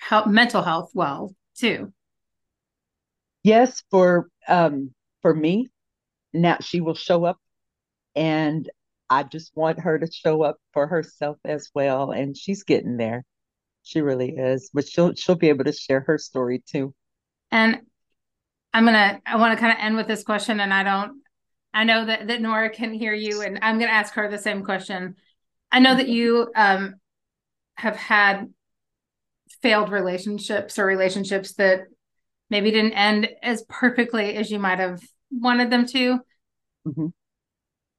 health, 0.00 0.26
mental 0.26 0.62
health 0.62 0.90
well 0.94 1.34
too. 1.56 1.92
Yes 3.42 3.82
for 3.90 4.28
um 4.48 4.92
for 5.22 5.34
me 5.34 5.68
now 6.32 6.58
she 6.60 6.80
will 6.80 6.94
show 6.94 7.24
up 7.24 7.38
and 8.14 8.70
i 9.08 9.22
just 9.22 9.50
want 9.54 9.80
her 9.80 9.98
to 9.98 10.10
show 10.10 10.42
up 10.42 10.56
for 10.72 10.86
herself 10.86 11.36
as 11.44 11.70
well 11.74 12.10
and 12.10 12.36
she's 12.36 12.64
getting 12.64 12.96
there. 12.96 13.24
She 13.82 14.00
really 14.00 14.30
is 14.30 14.70
but 14.72 14.88
she'll 14.88 15.14
she'll 15.14 15.36
be 15.36 15.48
able 15.48 15.64
to 15.64 15.72
share 15.72 16.00
her 16.00 16.18
story 16.18 16.62
too. 16.66 16.94
And 17.50 17.80
I'm 18.72 18.84
gonna 18.84 19.20
I 19.26 19.36
want 19.36 19.56
to 19.56 19.60
kind 19.60 19.72
of 19.72 19.82
end 19.82 19.96
with 19.96 20.06
this 20.06 20.22
question, 20.22 20.60
and 20.60 20.72
I 20.72 20.82
don't 20.82 21.22
I 21.74 21.84
know 21.84 22.04
that 22.06 22.28
that 22.28 22.40
Nora 22.40 22.70
can 22.70 22.92
hear 22.92 23.14
you, 23.14 23.42
and 23.42 23.58
I'm 23.62 23.78
gonna 23.78 23.90
ask 23.90 24.14
her 24.14 24.30
the 24.30 24.38
same 24.38 24.64
question. 24.64 25.16
I 25.72 25.78
know 25.80 25.94
that 25.94 26.08
you 26.08 26.50
um 26.54 26.94
have 27.74 27.96
had 27.96 28.52
failed 29.62 29.90
relationships 29.90 30.78
or 30.78 30.86
relationships 30.86 31.54
that 31.54 31.82
maybe 32.48 32.70
didn't 32.70 32.92
end 32.92 33.28
as 33.42 33.62
perfectly 33.68 34.36
as 34.36 34.50
you 34.50 34.58
might 34.58 34.78
have 34.78 35.00
wanted 35.30 35.70
them 35.70 35.86
to. 35.86 36.18
Mm-hmm. 36.86 37.06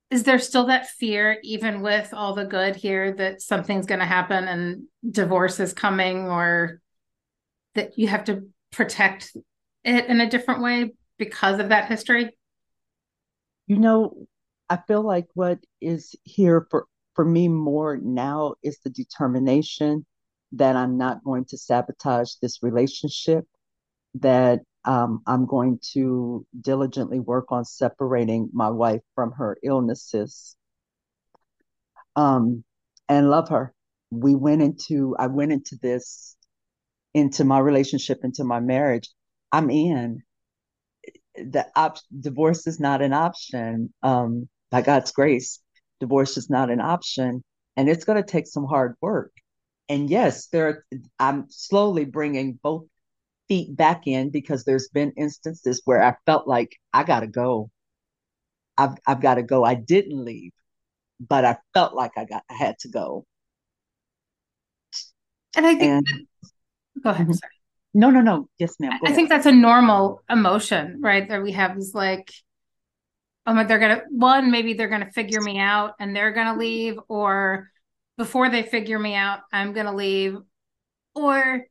is 0.09 0.23
there 0.23 0.39
still 0.39 0.65
that 0.65 0.89
fear, 0.89 1.37
even 1.43 1.81
with 1.81 2.13
all 2.13 2.33
the 2.33 2.45
good 2.45 2.75
here, 2.75 3.13
that 3.13 3.41
something's 3.41 3.85
going 3.85 3.99
to 3.99 4.05
happen 4.05 4.45
and 4.47 4.83
divorce 5.09 5.59
is 5.59 5.73
coming, 5.73 6.27
or 6.27 6.81
that 7.75 7.97
you 7.97 8.07
have 8.07 8.25
to 8.25 8.49
protect 8.71 9.35
it 9.83 10.05
in 10.07 10.19
a 10.19 10.29
different 10.29 10.61
way 10.61 10.91
because 11.17 11.59
of 11.59 11.69
that 11.69 11.87
history? 11.87 12.35
You 13.67 13.77
know, 13.77 14.27
I 14.69 14.77
feel 14.87 15.03
like 15.03 15.27
what 15.33 15.59
is 15.79 16.15
here 16.23 16.67
for 16.69 16.87
for 17.15 17.25
me 17.25 17.47
more 17.47 17.97
now 17.97 18.55
is 18.63 18.79
the 18.79 18.89
determination 18.89 20.05
that 20.53 20.75
I'm 20.75 20.97
not 20.97 21.23
going 21.23 21.45
to 21.45 21.57
sabotage 21.57 22.33
this 22.41 22.61
relationship, 22.61 23.45
that 24.15 24.61
um, 24.83 25.21
I'm 25.27 25.45
going 25.45 25.79
to 25.93 26.45
diligently 26.59 27.19
work 27.19 27.51
on 27.51 27.65
separating 27.65 28.49
my 28.53 28.69
wife 28.69 29.01
from 29.15 29.31
her 29.33 29.57
illnesses 29.63 30.55
um, 32.15 32.63
and 33.07 33.29
love 33.29 33.49
her. 33.49 33.73
We 34.09 34.35
went 34.35 34.61
into, 34.61 35.15
I 35.17 35.27
went 35.27 35.51
into 35.51 35.77
this, 35.81 36.35
into 37.13 37.45
my 37.45 37.59
relationship, 37.59 38.19
into 38.23 38.43
my 38.43 38.59
marriage. 38.59 39.09
I'm 39.51 39.69
in. 39.69 40.23
The 41.35 41.67
op- 41.75 41.99
divorce 42.17 42.67
is 42.67 42.79
not 42.79 43.01
an 43.01 43.13
option. 43.13 43.93
Um, 44.03 44.49
by 44.69 44.81
God's 44.81 45.11
grace, 45.11 45.59
divorce 46.01 46.35
is 46.35 46.49
not 46.49 46.69
an 46.69 46.81
option, 46.81 47.41
and 47.77 47.87
it's 47.87 48.03
going 48.03 48.21
to 48.21 48.29
take 48.29 48.47
some 48.47 48.65
hard 48.65 48.95
work. 48.99 49.31
And 49.87 50.09
yes, 50.09 50.47
there 50.47 50.83
I'm 51.19 51.45
slowly 51.49 52.03
bringing 52.03 52.59
both 52.61 52.83
feet 53.47 53.75
back 53.75 54.07
in 54.07 54.29
because 54.29 54.65
there's 54.65 54.89
been 54.89 55.13
instances 55.17 55.81
where 55.85 56.03
I 56.03 56.15
felt 56.25 56.47
like 56.47 56.75
I 56.91 57.03
got 57.03 57.21
to 57.21 57.27
go. 57.27 57.69
I've 58.77 58.95
I've 59.07 59.21
got 59.21 59.35
to 59.35 59.43
go. 59.43 59.63
I 59.63 59.75
didn't 59.75 60.23
leave, 60.25 60.51
but 61.19 61.45
I 61.45 61.57
felt 61.73 61.93
like 61.93 62.11
I 62.17 62.25
got 62.25 62.43
I 62.49 62.55
had 62.55 62.77
to 62.79 62.89
go. 62.89 63.25
And 65.55 65.65
I 65.65 65.75
think 65.75 65.83
and, 65.83 66.05
that, 66.05 67.01
go 67.03 67.09
ahead. 67.11 67.27
Mm-hmm. 67.27 67.33
Sorry. 67.33 67.51
No, 67.93 68.09
no, 68.09 68.21
no. 68.21 68.47
Yes, 68.57 68.75
ma'am. 68.79 68.97
I 69.05 69.11
think 69.11 69.27
that's 69.27 69.45
a 69.45 69.51
normal 69.51 70.23
emotion, 70.29 71.01
right? 71.01 71.27
That 71.27 71.43
we 71.43 71.51
have 71.51 71.77
is 71.77 71.91
like, 71.93 72.31
oh 73.45 73.53
my, 73.53 73.63
they're 73.63 73.79
gonna 73.79 74.03
one, 74.09 74.51
maybe 74.51 74.73
they're 74.73 74.87
gonna 74.87 75.11
figure 75.11 75.41
me 75.41 75.59
out 75.59 75.93
and 75.99 76.15
they're 76.15 76.31
gonna 76.31 76.57
leave, 76.57 76.97
or 77.07 77.69
before 78.17 78.49
they 78.49 78.63
figure 78.63 78.99
me 78.99 79.15
out, 79.15 79.39
I'm 79.51 79.73
gonna 79.73 79.95
leave, 79.95 80.37
or 81.15 81.65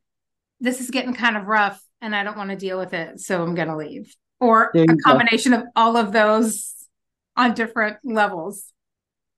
this 0.59 0.79
is 0.79 0.91
getting 0.91 1.13
kind 1.13 1.35
of 1.35 1.47
rough 1.47 1.81
and 2.01 2.15
I 2.15 2.23
don't 2.23 2.37
want 2.37 2.49
to 2.49 2.55
deal 2.55 2.79
with 2.79 2.93
it, 2.93 3.19
so 3.19 3.41
I'm 3.41 3.55
going 3.55 3.67
to 3.67 3.77
leave. 3.77 4.15
Or 4.39 4.71
a 4.73 4.85
combination 5.03 5.51
go. 5.51 5.59
of 5.59 5.63
all 5.75 5.97
of 5.97 6.11
those 6.11 6.73
on 7.37 7.53
different 7.53 7.97
levels. 8.03 8.71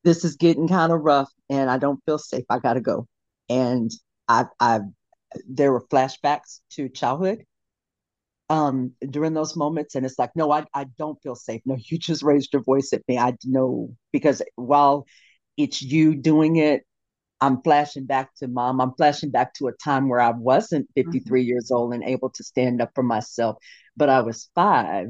This 0.04 0.24
is 0.24 0.36
getting 0.38 0.67
kind 0.67 0.91
of 0.91 1.02
rough 1.02 1.30
and 1.50 1.69
I 1.69 1.78
don't 1.78 2.00
feel 2.06 2.17
safe. 2.17 2.46
I 2.50 2.60
got 2.60 2.74
to 2.74 2.82
go. 2.82 3.08
And 3.50 3.91
I 4.28 4.46
I 4.60 4.80
there 5.48 5.72
were 5.72 5.86
flashbacks 5.88 6.62
to 6.72 6.88
childhood 6.88 7.43
um 8.54 8.94
during 9.10 9.34
those 9.34 9.56
moments 9.56 9.96
and 9.96 10.06
it's 10.06 10.20
like 10.20 10.30
no 10.36 10.52
I 10.52 10.66
I 10.74 10.86
don't 10.98 11.22
feel 11.24 11.36
safe. 11.36 11.62
No, 11.66 11.76
you 11.89 11.98
just 11.98 12.24
raised 12.24 12.54
your 12.54 12.63
voice 12.63 12.94
at 12.94 13.02
me. 13.08 13.18
I 13.18 13.36
know 13.46 13.96
because 14.12 14.42
while 14.56 15.06
it's 15.58 15.82
you 15.82 16.16
doing 16.16 16.58
it 16.58 16.84
I'm 17.42 17.62
flashing 17.63 18.06
back 18.06 18.34
to 18.36 18.48
mom. 18.48 18.80
I'm 18.80 18.94
flashing 18.96 19.32
back 19.32 19.54
to 19.56 19.68
a 19.68 19.74
time 19.74 20.08
where 20.08 20.22
I 20.22 20.32
wasn't 20.32 20.88
53 20.96 21.42
mm-hmm. 21.42 21.48
years 21.48 21.72
old 21.72 21.94
and 21.94 22.04
able 22.04 22.30
to 22.30 22.44
stand 22.44 22.82
up 22.82 22.92
for 22.96 23.04
myself, 23.04 23.58
but 23.98 24.10
I 24.10 24.22
was 24.22 24.50
five 24.56 25.08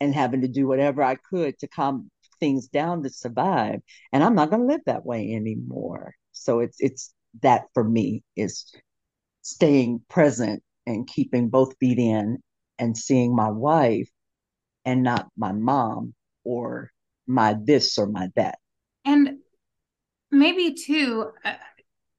and 0.00 0.14
having 0.14 0.42
to 0.42 0.48
do 0.48 0.66
whatever 0.66 1.02
I 1.02 1.14
could 1.14 1.58
to 1.60 1.68
calm 1.68 2.10
things 2.40 2.66
down 2.68 3.04
to 3.04 3.10
survive. 3.10 3.80
And 4.12 4.24
I'm 4.24 4.34
not 4.34 4.50
going 4.50 4.62
to 4.62 4.68
live 4.74 4.82
that 4.86 5.06
way 5.06 5.32
anymore. 5.32 6.14
So 6.32 6.60
it's 6.60 6.78
it's 6.80 7.14
that 7.42 7.66
for 7.72 7.84
me 7.84 8.24
is 8.36 8.74
staying 9.42 10.02
present 10.08 10.62
and 10.86 11.06
keeping 11.06 11.48
both 11.48 11.76
feet 11.78 11.98
in 11.98 12.38
and 12.78 12.96
seeing 12.96 13.34
my 13.34 13.50
wife 13.50 14.08
and 14.84 15.02
not 15.02 15.28
my 15.36 15.52
mom 15.52 16.14
or 16.44 16.90
my 17.26 17.56
this 17.64 17.98
or 17.98 18.06
my 18.06 18.28
that. 18.34 18.58
And 19.04 19.38
maybe 20.32 20.72
too 20.72 21.30
uh, 21.44 21.52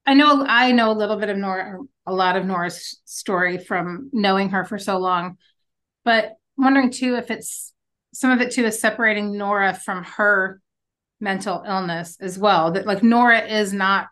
i 0.05 0.13
know 0.13 0.45
i 0.47 0.71
know 0.71 0.91
a 0.91 0.93
little 0.93 1.17
bit 1.17 1.29
of 1.29 1.35
nora 1.35 1.79
a 2.05 2.13
lot 2.13 2.37
of 2.37 2.45
nora's 2.45 3.01
story 3.03 3.57
from 3.57 4.09
knowing 4.13 4.49
her 4.49 4.63
for 4.63 4.77
so 4.77 4.97
long 4.99 5.37
but 6.05 6.33
wondering 6.55 6.91
too 6.91 7.15
if 7.15 7.31
it's 7.31 7.73
some 8.13 8.29
of 8.31 8.39
it 8.39 8.51
too 8.51 8.63
is 8.63 8.79
separating 8.79 9.35
nora 9.35 9.73
from 9.73 10.03
her 10.03 10.61
mental 11.19 11.63
illness 11.67 12.17
as 12.21 12.37
well 12.37 12.71
that 12.71 12.85
like 12.85 13.01
nora 13.01 13.39
is 13.39 13.73
not 13.73 14.07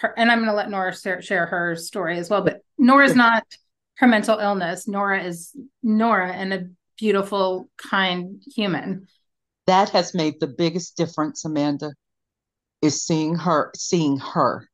her 0.00 0.14
and 0.16 0.32
i'm 0.32 0.38
going 0.38 0.48
to 0.48 0.56
let 0.56 0.70
nora 0.70 0.96
share 1.20 1.46
her 1.46 1.76
story 1.76 2.18
as 2.18 2.30
well 2.30 2.42
but 2.42 2.60
nora's 2.78 3.16
not 3.16 3.44
her 3.96 4.06
mental 4.06 4.38
illness 4.38 4.86
nora 4.86 5.22
is 5.22 5.56
nora 5.82 6.32
and 6.32 6.52
a 6.52 6.66
beautiful 6.98 7.68
kind 7.76 8.42
human 8.54 9.06
that 9.66 9.90
has 9.90 10.14
made 10.14 10.40
the 10.40 10.46
biggest 10.46 10.96
difference 10.96 11.44
amanda 11.44 11.92
is 12.82 13.04
seeing 13.04 13.34
her, 13.34 13.72
seeing 13.76 14.18
her, 14.18 14.68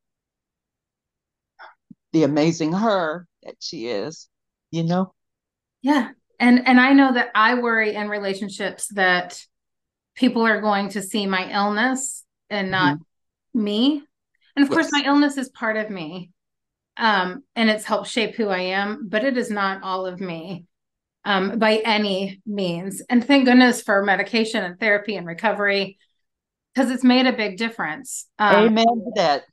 the 2.11 2.23
amazing 2.23 2.73
her 2.73 3.27
that 3.43 3.55
she 3.59 3.87
is, 3.87 4.29
you 4.71 4.83
know? 4.83 5.13
Yeah. 5.81 6.11
And 6.39 6.67
and 6.67 6.79
I 6.79 6.93
know 6.93 7.13
that 7.13 7.29
I 7.35 7.55
worry 7.55 7.95
in 7.95 8.09
relationships 8.09 8.87
that 8.95 9.41
people 10.15 10.43
are 10.43 10.61
going 10.61 10.89
to 10.89 11.01
see 11.01 11.25
my 11.25 11.51
illness 11.51 12.23
and 12.49 12.71
not 12.71 12.97
mm-hmm. 12.97 13.63
me. 13.63 14.03
And 14.55 14.63
of 14.63 14.69
yes. 14.69 14.73
course 14.73 14.91
my 14.91 15.03
illness 15.05 15.37
is 15.37 15.49
part 15.49 15.77
of 15.77 15.89
me. 15.89 16.31
Um, 16.95 17.43
and 17.55 17.69
it's 17.69 17.85
helped 17.85 18.09
shape 18.09 18.35
who 18.35 18.49
I 18.49 18.59
am, 18.59 19.07
but 19.09 19.23
it 19.23 19.37
is 19.37 19.49
not 19.49 19.81
all 19.83 20.05
of 20.05 20.21
me 20.21 20.65
um, 21.25 21.57
by 21.57 21.77
any 21.77 22.41
means. 22.45 23.01
And 23.09 23.25
thank 23.25 23.45
goodness 23.45 23.81
for 23.81 24.03
medication 24.03 24.63
and 24.63 24.79
therapy 24.79 25.15
and 25.15 25.25
recovery 25.25 25.97
because 26.73 26.91
it's 26.91 27.03
made 27.03 27.25
a 27.25 27.33
big 27.33 27.57
difference. 27.57 28.27
Um, 28.39 28.67
Amen 28.67 28.85
to 28.85 29.11
that. 29.15 29.43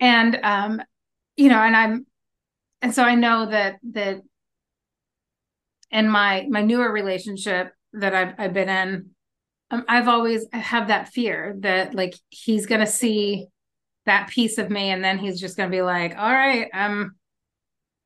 And 0.00 0.38
um, 0.42 0.82
you 1.36 1.48
know, 1.48 1.58
and 1.58 1.76
I'm, 1.76 2.06
and 2.82 2.94
so 2.94 3.02
I 3.02 3.14
know 3.14 3.46
that 3.46 3.76
that 3.92 4.20
in 5.90 6.08
my 6.08 6.46
my 6.48 6.62
newer 6.62 6.90
relationship 6.90 7.72
that 7.94 8.14
I've 8.14 8.34
I've 8.38 8.52
been 8.52 8.68
in, 8.68 9.10
um, 9.70 9.84
I've 9.88 10.08
always 10.08 10.46
have 10.52 10.88
that 10.88 11.08
fear 11.08 11.54
that 11.60 11.94
like 11.94 12.14
he's 12.30 12.66
gonna 12.66 12.86
see 12.86 13.46
that 14.06 14.28
piece 14.28 14.58
of 14.58 14.70
me, 14.70 14.90
and 14.90 15.02
then 15.02 15.18
he's 15.18 15.40
just 15.40 15.56
gonna 15.56 15.70
be 15.70 15.82
like, 15.82 16.16
"All 16.16 16.32
right, 16.32 16.68
I'm, 16.72 17.16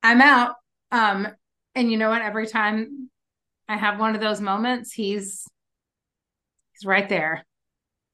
I'm 0.03 0.21
out." 0.21 0.55
Um, 0.91 1.29
and 1.75 1.91
you 1.91 1.97
know 1.97 2.11
what? 2.11 2.23
Every 2.23 2.47
time 2.47 3.11
I 3.69 3.77
have 3.77 3.99
one 4.01 4.15
of 4.15 4.21
those 4.21 4.41
moments, 4.41 4.93
he's 4.93 5.47
he's 6.73 6.87
right 6.87 7.09
there 7.09 7.45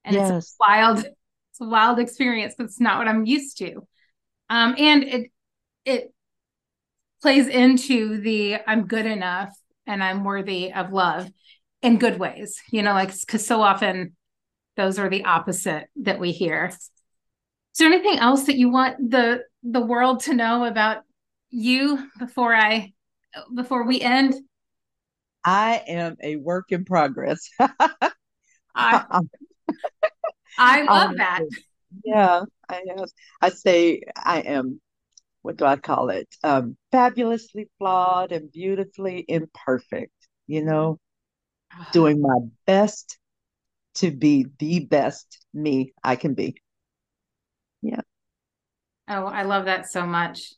and 0.04 0.14
yes. 0.14 0.30
it's 0.30 0.56
wild 0.60 0.98
it's 0.98 1.60
a 1.60 1.64
wild 1.64 1.98
experience 1.98 2.54
but 2.56 2.64
it's 2.64 2.80
not 2.80 2.98
what 2.98 3.08
i'm 3.08 3.26
used 3.26 3.58
to 3.58 3.86
um, 4.50 4.74
and 4.78 5.04
it 5.04 5.30
it 5.84 6.14
plays 7.22 7.48
into 7.48 8.20
the 8.20 8.56
i'm 8.66 8.86
good 8.86 9.06
enough 9.06 9.50
and 9.86 10.02
i'm 10.02 10.24
worthy 10.24 10.72
of 10.72 10.92
love 10.92 11.28
in 11.82 11.98
good 11.98 12.18
ways 12.18 12.60
you 12.70 12.82
know 12.82 12.92
like 12.92 13.18
because 13.20 13.46
so 13.46 13.62
often 13.62 14.14
those 14.76 14.98
are 14.98 15.08
the 15.08 15.24
opposite 15.24 15.86
that 15.96 16.18
we 16.18 16.32
hear 16.32 16.70
is 17.74 17.78
there 17.78 17.92
anything 17.92 18.18
else 18.18 18.44
that 18.44 18.56
you 18.56 18.70
want 18.70 19.10
the 19.10 19.42
the 19.62 19.80
world 19.80 20.20
to 20.20 20.34
know 20.34 20.64
about 20.64 21.02
you 21.50 22.08
before 22.18 22.54
i 22.54 22.92
before 23.54 23.84
we 23.86 24.00
end 24.00 24.34
i 25.44 25.82
am 25.86 26.16
a 26.22 26.36
work 26.36 26.66
in 26.70 26.84
progress 26.84 27.50
I, 28.74 29.04
I 30.58 30.82
love 30.82 31.10
um, 31.10 31.16
that. 31.16 31.40
Yeah, 32.04 32.42
I. 32.68 32.82
I 33.40 33.48
say 33.50 34.02
I 34.16 34.40
am. 34.40 34.80
What 35.42 35.56
do 35.56 35.64
I 35.64 35.76
call 35.76 36.10
it? 36.10 36.28
Um, 36.42 36.76
fabulously 36.90 37.68
flawed 37.78 38.32
and 38.32 38.50
beautifully 38.50 39.24
imperfect. 39.28 40.12
You 40.46 40.64
know, 40.64 40.98
doing 41.92 42.20
my 42.20 42.38
best 42.66 43.18
to 43.96 44.10
be 44.10 44.46
the 44.58 44.80
best 44.80 45.44
me 45.52 45.92
I 46.02 46.16
can 46.16 46.34
be. 46.34 46.56
Oh, 49.08 49.26
I 49.26 49.42
love 49.42 49.66
that 49.66 49.90
so 49.90 50.06
much. 50.06 50.52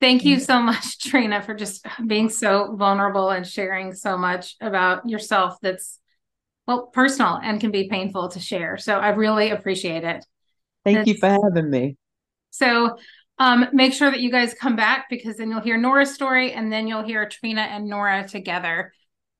Thank 0.00 0.24
you 0.24 0.38
so 0.38 0.60
much, 0.60 0.98
Trena, 1.08 1.44
for 1.44 1.54
just 1.54 1.86
being 2.06 2.28
so 2.28 2.74
vulnerable 2.76 3.30
and 3.30 3.46
sharing 3.46 3.92
so 3.94 4.16
much 4.16 4.56
about 4.60 5.08
yourself 5.08 5.56
that's 5.60 5.98
well 6.66 6.86
personal 6.86 7.38
and 7.42 7.60
can 7.60 7.70
be 7.70 7.88
painful 7.88 8.28
to 8.28 8.40
share. 8.40 8.76
So 8.76 8.98
I 8.98 9.10
really 9.10 9.50
appreciate 9.50 10.04
it. 10.04 10.24
Thank 10.84 10.98
it's, 10.98 11.08
you 11.08 11.14
for 11.16 11.28
having 11.28 11.70
me. 11.70 11.96
So 12.50 12.96
um, 13.38 13.66
make 13.72 13.92
sure 13.92 14.10
that 14.10 14.20
you 14.20 14.30
guys 14.30 14.54
come 14.54 14.76
back 14.76 15.06
because 15.08 15.36
then 15.36 15.50
you'll 15.50 15.60
hear 15.60 15.78
Nora's 15.78 16.12
story 16.12 16.52
and 16.52 16.72
then 16.72 16.86
you'll 16.86 17.04
hear 17.04 17.26
Trena 17.26 17.66
and 17.66 17.88
Nora 17.88 18.26
together. 18.26 18.92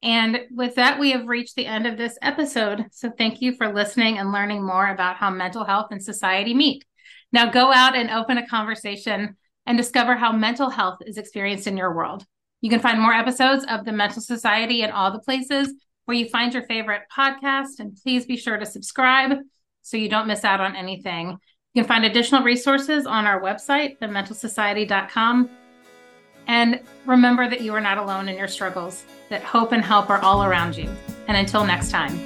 And 0.02 0.40
with 0.52 0.76
that, 0.76 1.00
we 1.00 1.10
have 1.10 1.26
reached 1.26 1.56
the 1.56 1.66
end 1.66 1.86
of 1.86 1.96
this 1.96 2.16
episode. 2.22 2.86
So 2.92 3.10
thank 3.10 3.42
you 3.42 3.54
for 3.54 3.72
listening 3.72 4.18
and 4.18 4.30
learning 4.30 4.64
more 4.64 4.88
about 4.88 5.16
how 5.16 5.30
mental 5.30 5.64
health 5.64 5.88
and 5.90 6.02
society 6.02 6.54
meet. 6.54 6.84
Now 7.32 7.50
go 7.50 7.72
out 7.72 7.94
and 7.94 8.10
open 8.10 8.38
a 8.38 8.46
conversation 8.46 9.36
and 9.66 9.76
discover 9.76 10.16
how 10.16 10.32
mental 10.32 10.70
health 10.70 11.00
is 11.06 11.18
experienced 11.18 11.66
in 11.66 11.76
your 11.76 11.94
world. 11.94 12.24
You 12.60 12.70
can 12.70 12.80
find 12.80 13.00
more 13.00 13.12
episodes 13.12 13.64
of 13.68 13.84
the 13.84 13.92
Mental 13.92 14.22
Society 14.22 14.82
in 14.82 14.90
all 14.90 15.12
the 15.12 15.20
places 15.20 15.72
where 16.06 16.16
you 16.16 16.28
find 16.28 16.54
your 16.54 16.64
favorite 16.64 17.02
podcast. 17.14 17.78
And 17.78 17.96
please 18.02 18.24
be 18.24 18.36
sure 18.36 18.56
to 18.56 18.66
subscribe 18.66 19.38
so 19.82 19.96
you 19.96 20.08
don't 20.08 20.26
miss 20.26 20.44
out 20.44 20.60
on 20.60 20.74
anything. 20.74 21.36
You 21.74 21.82
can 21.82 21.88
find 21.88 22.04
additional 22.04 22.42
resources 22.42 23.06
on 23.06 23.26
our 23.26 23.42
website, 23.42 23.98
thementalsociety.com. 23.98 25.50
And 26.46 26.80
remember 27.04 27.48
that 27.48 27.60
you 27.60 27.74
are 27.74 27.80
not 27.80 27.98
alone 27.98 28.28
in 28.28 28.38
your 28.38 28.48
struggles, 28.48 29.04
that 29.28 29.42
hope 29.42 29.72
and 29.72 29.84
help 29.84 30.08
are 30.08 30.20
all 30.22 30.42
around 30.42 30.78
you. 30.78 30.90
And 31.28 31.36
until 31.36 31.64
next 31.64 31.90
time, 31.90 32.18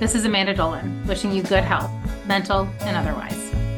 this 0.00 0.16
is 0.16 0.24
Amanda 0.24 0.54
Dolan, 0.54 1.06
wishing 1.06 1.32
you 1.32 1.44
good 1.44 1.62
health, 1.62 1.90
mental 2.26 2.68
and 2.80 2.96
otherwise. 2.96 3.69